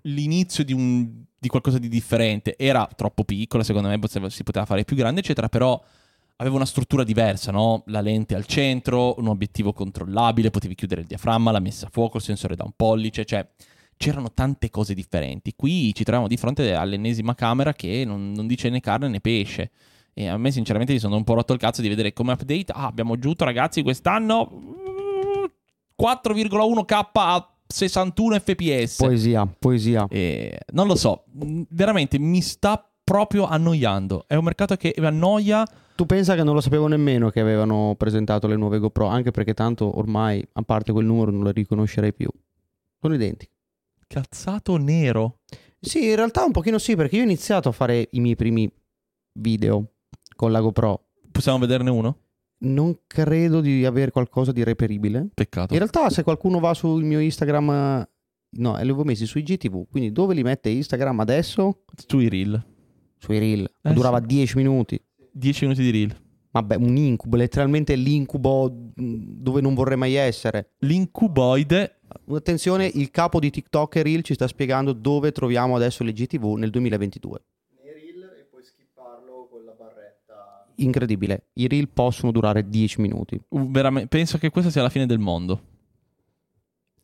l'inizio 0.02 0.66
di, 0.66 0.74
un- 0.74 1.24
di 1.40 1.48
qualcosa 1.48 1.80
di 1.80 1.88
differente. 1.88 2.58
Era 2.58 2.86
troppo 2.94 3.24
piccola, 3.24 3.64
secondo 3.64 3.88
me 3.88 3.98
si 4.30 4.44
poteva 4.44 4.66
fare 4.66 4.84
più 4.84 4.98
grande, 4.98 5.22
eccetera, 5.22 5.48
però 5.48 5.82
aveva 6.36 6.56
una 6.56 6.66
struttura 6.66 7.06
diversa, 7.06 7.52
no? 7.52 7.84
La 7.88 8.02
lente 8.02 8.36
al 8.36 8.46
centro, 8.46 9.16
un 9.20 9.28
obiettivo 9.28 9.72
controllabile, 9.72 10.50
potevi 10.50 10.76
chiudere 10.76 11.02
il 11.02 11.08
diaframma, 11.08 11.52
la 11.52 11.60
messa 11.60 11.88
a 11.88 11.90
fuoco, 11.90 12.18
il 12.18 12.24
sensore 12.24 12.56
da 12.58 12.66
un 12.66 12.72
pollice, 12.76 13.24
cioè 13.24 13.48
c'erano 14.00 14.32
tante 14.32 14.70
cose 14.70 14.94
differenti. 14.94 15.54
Qui 15.58 15.94
ci 15.94 16.04
troviamo 16.04 16.30
di 16.30 16.38
fronte 16.38 16.74
all'ennesima 16.74 17.36
camera 17.36 17.74
che 17.74 18.06
non, 18.06 18.32
non 18.32 18.48
dice 18.48 18.70
né 18.70 18.80
carne 18.80 19.10
né 19.10 19.20
pesce. 19.20 19.72
E 20.14 20.28
a 20.28 20.38
me 20.38 20.52
sinceramente 20.52 20.94
mi 20.94 21.00
sono 21.00 21.18
un 21.18 21.26
po' 21.26 21.34
rotto 21.34 21.52
il 21.52 21.60
cazzo 21.60 21.82
di 21.82 21.90
vedere 21.90 22.14
come 22.14 22.32
update. 22.32 22.72
Ah, 22.72 22.86
abbiamo 22.86 23.14
aggiunto 23.14 23.44
ragazzi 23.44 23.82
quest'anno 23.82 24.50
mm, 24.54 25.46
4,1k 26.02 27.10
a 27.12 27.54
61 27.68 28.40
fps. 28.40 28.96
Poesia, 28.96 29.46
poesia. 29.46 30.08
E 30.10 30.60
non 30.72 30.88
lo 30.88 30.96
so, 30.96 31.26
mh, 31.34 31.64
veramente 31.68 32.18
mi 32.20 32.40
sta 32.40 32.82
proprio 33.04 33.48
annoiando. 33.48 34.24
È 34.28 34.36
un 34.36 34.46
mercato 34.46 34.78
che 34.78 34.96
annoia. 34.98 35.68
Tu 35.96 36.06
pensa 36.06 36.36
che 36.36 36.44
non 36.44 36.54
lo 36.54 36.62
sapevo 36.62 36.88
nemmeno 36.88 37.30
che 37.32 37.42
avevano 37.42 37.96
presentato 37.98 38.48
le 38.48 38.56
nuove 38.56 38.80
GoPro, 38.80 39.08
anche 39.08 39.32
perché 39.32 39.54
tanto 39.54 39.98
ormai, 39.98 40.42
a 40.54 40.62
parte 40.62 40.94
quel 40.94 41.06
numero, 41.06 41.32
non 41.32 41.44
le 41.44 41.52
riconoscerei 41.52 42.14
più. 42.14 42.30
Sono 43.02 43.14
identiche. 43.14 43.52
Cazzato 44.10 44.76
nero. 44.78 45.42
Sì, 45.80 46.10
in 46.10 46.16
realtà 46.16 46.44
un 46.44 46.52
pochino 46.52 46.80
sì, 46.80 46.96
perché 46.96 47.18
io 47.18 47.22
ho 47.22 47.26
iniziato 47.26 47.70
a 47.70 47.72
fare 47.72 48.08
i 48.14 48.20
miei 48.20 48.36
primi 48.36 48.68
video 49.34 49.92
con 50.36 50.52
la 50.52 50.60
GoPro. 50.62 51.10
Possiamo 51.32 51.60
vederne 51.60 51.92
uno? 51.92 52.18
Non 52.62 53.02
credo 53.06 53.62
di 53.62 53.86
avere 53.86 54.10
qualcosa 54.10 54.52
di 54.52 54.64
reperibile. 54.64 55.30
Peccato. 55.32 55.74
In 55.74 55.80
realtà, 55.80 56.10
se 56.10 56.24
qualcuno 56.24 56.60
va 56.60 56.74
sul 56.74 57.04
mio 57.04 57.20
Instagram, 57.20 57.68
no, 58.58 58.74
li 58.74 58.82
avevo 58.82 59.04
messi 59.04 59.28
sui 59.28 59.44
GTV. 59.44 59.88
Quindi 59.88 60.12
dove 60.12 60.34
li 60.34 60.42
mette 60.42 60.70
Instagram 60.70 61.20
adesso? 61.20 61.84
Sui 62.08 62.30
reel. 62.30 62.66
Sui 63.20 63.38
reel. 63.38 63.72
Eh, 63.84 63.94
Durava 63.94 64.22
sì. 64.22 64.26
10 64.26 64.58
minuti. 64.58 65.00
10 65.32 65.66
minuti 65.66 65.84
di 65.84 65.92
reel. 65.92 66.18
Vabbè, 66.52 66.78
un 66.78 66.98
incubo, 66.98 67.38
letteralmente 67.38 67.94
l'incubo 67.94 68.92
mh, 68.96 69.16
dove 69.38 69.62
non 69.62 69.76
vorrei 69.76 69.98
mai 69.98 70.16
essere. 70.16 70.72
L'incuboide. 70.80 71.99
Attenzione, 72.32 72.86
il 72.86 73.12
capo 73.12 73.40
di 73.40 73.50
TikTok 73.50 73.96
e 73.98 74.04
Reel 74.04 74.24
ci 74.24 74.34
sta 74.34 74.48
spiegando 74.48 74.94
dove 74.94 75.32
troviamo 75.32 75.76
adesso 75.76 76.04
le 76.04 76.12
GTV 76.14 76.56
nel 76.56 76.70
2022. 76.70 77.42
Incredibile, 80.76 81.48
i 81.54 81.68
Reel 81.68 81.90
possono 81.90 82.32
durare 82.32 82.70
10 82.70 83.02
minuti. 83.02 83.40
uh, 83.50 83.70
veramente- 83.70 84.08
penso 84.08 84.38
che 84.38 84.50
questa 84.50 84.72
sia 84.72 84.82
la 84.82 84.90
fine 84.90 85.06
del 85.06 85.20
mondo. 85.20 85.62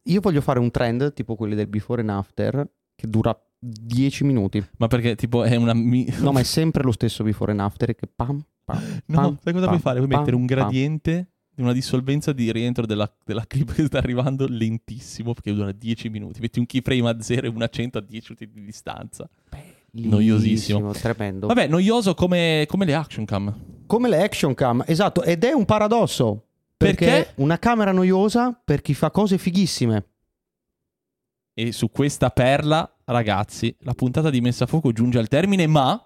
Io 0.04 0.22
voglio 0.22 0.42
fare 0.42 0.60
un 0.60 0.72
trend 0.72 1.14
tipo 1.14 1.36
quelli 1.36 1.56
del 1.56 1.68
before 1.68 2.00
and 2.02 2.10
after 2.12 2.68
che 2.96 3.08
dura 3.10 3.38
10 3.60 4.24
minuti. 4.24 4.64
Ma 4.78 4.88
perché 4.88 5.16
tipo 5.16 5.44
è 5.44 5.56
una... 5.56 5.74
mi- 5.74 6.06
No, 6.22 6.32
ma 6.32 6.40
è 6.40 6.44
sempre 6.44 6.84
lo 6.84 6.92
stesso 6.92 7.24
before 7.24 7.52
and 7.52 7.60
after 7.60 7.94
che 7.96 8.08
pam, 8.08 8.42
pam, 8.64 9.02
No, 9.08 9.16
pam, 9.20 9.38
sai 9.44 9.52
cosa 9.54 9.66
pam, 9.66 9.80
puoi 9.80 9.80
fare? 9.80 9.98
Puoi 9.98 10.10
pam, 10.10 10.20
mettere 10.20 10.36
un 10.38 10.46
pam. 10.46 10.56
gradiente 10.58 11.32
di 11.56 11.62
una 11.62 11.72
dissolvenza 11.72 12.34
di 12.34 12.52
rientro 12.52 12.86
della, 12.86 13.12
della 13.24 13.46
clip 13.48 13.74
che 13.74 13.86
sta 13.86 13.98
arrivando 13.98 14.46
lentissimo 14.48 15.34
perché 15.34 15.54
dura 15.54 15.72
10 15.72 16.10
minuti. 16.10 16.42
Metti 16.42 16.60
un 16.60 16.66
keyframe 16.66 17.10
a 17.10 17.22
0 17.22 17.48
e 17.48 17.50
un 17.50 17.62
a 17.62 17.70
100 17.70 17.98
a 17.98 18.02
10 18.02 18.36
minuti 18.38 18.60
di 18.60 18.66
distanza. 18.66 19.28
Noiosissimo. 19.92 20.92
Tremendo. 20.92 21.48
Vabbè, 21.48 21.68
noioso 21.68 22.14
come, 22.14 22.66
come 22.68 22.86
le 22.86 22.94
action 22.94 23.24
cam. 23.24 23.58
Come 23.86 24.10
le 24.10 24.22
action 24.22 24.54
cam, 24.54 24.84
esatto, 24.86 25.24
ed 25.24 25.44
è 25.44 25.54
un 25.54 25.64
paradosso. 25.64 26.44
Perché, 26.76 27.06
Perché? 27.06 27.34
una 27.36 27.58
camera 27.58 27.94
noiosa 27.94 28.52
per 28.52 28.82
chi 28.82 28.94
fa 28.94 29.10
cose 29.10 29.38
fighissime. 29.38 30.06
E 31.54 31.72
su 31.72 31.90
questa 31.90 32.32
perla, 32.32 32.94
ragazzi, 33.06 33.74
la 33.80 33.94
puntata 33.94 34.30
di 34.30 34.42
Messa 34.42 34.66
a 34.66 34.68
Fuoco 34.68 34.92
giunge 34.92 35.20
al 35.20 35.30
termine, 35.30 35.68
ma 35.68 36.06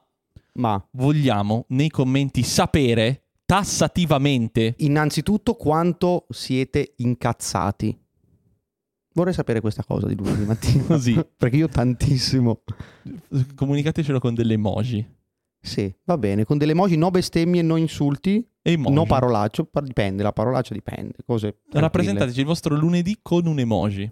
Ma 0.53 0.87
vogliamo 0.91 1.65
nei 1.69 1.89
commenti 1.89 2.43
sapere 2.43 3.28
tassativamente 3.49 4.75
innanzitutto 4.77 5.55
quanto 5.55 6.27
siete 6.29 6.93
incazzati. 6.97 7.99
Vorrei 9.15 9.33
sapere 9.33 9.59
questa 9.59 9.83
cosa 9.83 10.05
di 10.05 10.15
lunedì 10.15 10.45
mattina. 10.45 10.83
Così. 10.85 11.19
Perché 11.35 11.55
io 11.55 11.67
tantissimo. 11.67 12.61
Comunicatecelo 13.55 14.19
con 14.19 14.35
delle 14.35 14.53
emoji. 14.53 15.03
Sì, 15.59 15.91
va 16.03 16.19
bene. 16.19 16.45
Con 16.45 16.59
delle 16.59 16.73
emoji 16.73 16.95
no 16.95 17.09
bestemmie, 17.09 17.63
no 17.63 17.75
insulti, 17.77 18.47
emoji. 18.61 18.93
no 18.93 19.07
parolaccio. 19.07 19.65
pa- 19.65 19.81
dipende, 19.81 20.21
la 20.21 20.31
parolaccia 20.31 20.75
dipende. 20.75 21.15
Cose. 21.25 21.61
Rappresentateci 21.71 22.41
il 22.41 22.45
vostro 22.45 22.75
lunedì 22.75 23.17
con 23.19 23.47
un 23.47 23.57
emoji. 23.57 24.07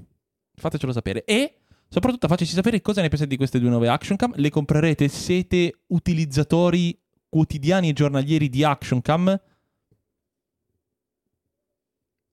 Fatecelo 0.56 0.92
sapere. 0.92 1.24
E 1.26 1.60
soprattutto 1.88 2.28
fateci 2.28 2.56
sapere 2.56 2.82
cosa 2.82 3.02
ne 3.02 3.10
pensate 3.10 3.30
di 3.30 3.38
queste 3.38 3.60
due 3.60 3.70
nuove 3.70 3.88
Action 3.88 4.18
Cam. 4.18 4.34
Le 4.36 4.50
comprerete? 4.50 5.08
Siete 5.08 5.82
utilizzatori 5.90 7.00
quotidiani 7.30 7.90
e 7.90 7.94
giornalieri 7.94 8.50
di 8.50 8.64
Action 8.64 9.02
Cam? 9.02 9.42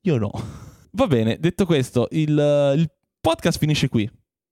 Io 0.03 0.19
no. 0.19 0.31
Va 0.93 1.07
bene, 1.07 1.39
detto 1.41 1.67
questo, 1.67 2.07
il, 2.13 2.31
il 2.77 2.91
podcast 3.21 3.59
finisce 3.59 3.89
qui. 3.89 4.09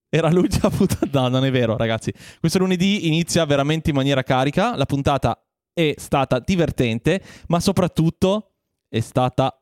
Era 0.09 0.31
l'ultima 0.31 0.69
puntata. 0.75 1.21
No, 1.21 1.29
non 1.29 1.45
è 1.45 1.51
vero, 1.51 1.77
ragazzi. 1.77 2.13
Questo 2.41 2.59
lunedì 2.59 3.07
inizia 3.07 3.45
veramente 3.45 3.91
in 3.91 3.97
maniera 3.97 4.23
carica. 4.23 4.77
La 4.77 4.87
puntata 4.87 5.41
è 5.73 5.95
stata 5.97 6.39
divertente, 6.39 7.23
ma 7.49 7.61
soprattutto 7.61 8.53
è 8.89 9.01
stata 9.01 9.59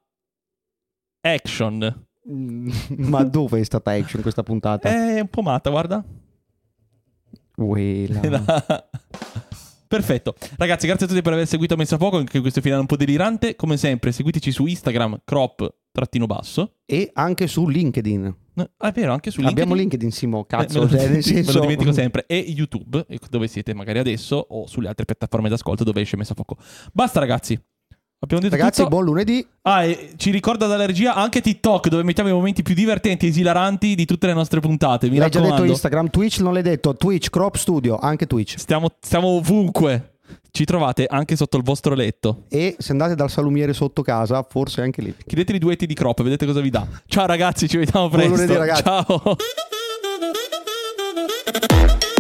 action. 1.21 2.07
Mm, 2.29 2.71
Ma 3.09 3.23
dove 3.25 3.61
è 3.61 3.65
stata 3.65 3.93
action 3.93 4.23
questa 4.23 4.43
puntata? 4.43 4.89
È 4.89 5.21
un 5.21 5.29
po' 5.29 5.43
matta, 5.43 5.71
guarda. 5.71 6.05
Uela. 7.57 8.21
Perfetto. 9.91 10.37
Ragazzi, 10.57 10.87
grazie 10.87 11.07
a 11.07 11.09
tutti 11.09 11.21
per 11.21 11.33
aver 11.33 11.49
seguito 11.49 11.75
Messa 11.75 11.97
a 11.97 11.99
Poco, 11.99 12.17
anche 12.19 12.39
questo 12.39 12.61
finale 12.61 12.81
un 12.81 12.87
po' 12.87 12.95
delirante. 12.95 13.57
Come 13.57 13.77
sempre, 13.77 14.13
seguiteci 14.13 14.53
su 14.53 14.67
Instagram, 14.67 15.23
crop 15.25 15.69
trattino 15.91 16.27
basso. 16.27 16.77
E 16.87 17.11
anche 17.13 17.49
su 17.49 17.67
LinkedIn. 17.67 18.37
Ah, 18.77 18.89
è 18.89 18.93
vero, 18.93 19.13
anche 19.13 19.33
su 19.33 19.41
Abbiamo 19.41 19.75
LinkedIn. 19.75 20.09
LinkedIn, 20.09 20.11
Simo, 20.13 20.43
Eh, 20.43 20.47
cazzo. 20.47 20.79
me, 20.79 20.85
lo, 20.85 20.91
cioè, 20.91 21.07
nel 21.07 21.11
me 21.17 21.23
senso... 21.23 21.53
lo 21.55 21.61
dimentico 21.63 21.91
sempre. 21.91 22.25
E 22.29 22.37
YouTube, 22.37 23.05
dove 23.29 23.49
siete 23.49 23.75
magari 23.75 23.99
adesso, 23.99 24.37
o 24.37 24.69
sulle 24.69 24.87
altre 24.87 25.07
piattaforme 25.07 25.49
d'ascolto 25.49 25.83
dove 25.83 26.03
esce 26.03 26.17
Messa 26.17 26.35
a 26.35 26.37
Poco. 26.37 26.57
Basta, 26.93 27.19
ragazzi. 27.19 27.61
Abbiamo 28.23 28.43
detto 28.43 28.57
Ragazzi, 28.57 28.83
tutto. 28.83 28.91
buon 28.91 29.05
lunedì. 29.05 29.47
Ah, 29.63 29.85
ci 30.17 30.31
ricorda 30.31 30.67
dalla 30.67 30.85
regia 30.85 31.15
anche 31.15 31.41
TikTok, 31.41 31.89
dove 31.89 32.03
mettiamo 32.03 32.29
i 32.29 32.33
momenti 32.33 32.61
più 32.63 32.75
divertenti 32.75 33.25
e 33.25 33.31
esilaranti 33.31 33.95
di 33.95 34.05
tutte 34.05 34.27
le 34.27 34.35
nostre 34.35 34.61
puntate. 34.61 35.09
Mi 35.09 35.17
L'hai 35.17 35.29
raccomando. 35.29 35.55
già 35.55 35.61
detto 35.63 35.73
Instagram, 35.73 36.11
Twitch 36.11 36.39
non 36.41 36.53
l'hai 36.53 36.63
detto, 36.63 36.95
Twitch, 36.95 37.31
Crop 37.31 37.57
Studio, 37.57 37.97
anche 37.97 38.27
Twitch. 38.27 38.59
Stiamo, 38.59 38.89
stiamo 39.01 39.29
ovunque. 39.29 40.17
Ci 40.51 40.65
trovate 40.67 41.07
anche 41.09 41.35
sotto 41.35 41.57
il 41.57 41.63
vostro 41.63 41.95
letto. 41.95 42.43
E 42.51 42.77
se 42.79 42.93
andate 42.93 43.15
dal 43.15 43.31
salumiere 43.31 43.73
sotto 43.73 44.03
casa, 44.03 44.43
forse 44.47 44.83
anche 44.83 45.01
lì. 45.01 45.15
Chiedete 45.27 45.55
i 45.55 45.59
duetti 45.59 45.87
di 45.87 45.95
Crop, 45.95 46.23
vedete 46.23 46.45
cosa 46.45 46.61
vi 46.61 46.69
dà. 46.71 46.87
Ciao 47.07 47.25
ragazzi, 47.25 47.69
ci 47.69 47.79
vediamo 47.79 48.11
presto. 48.11 48.35
Buon 48.35 48.41
lunedì, 48.47 48.59
ragazzi. 48.59 48.83
Ciao. 48.83 49.37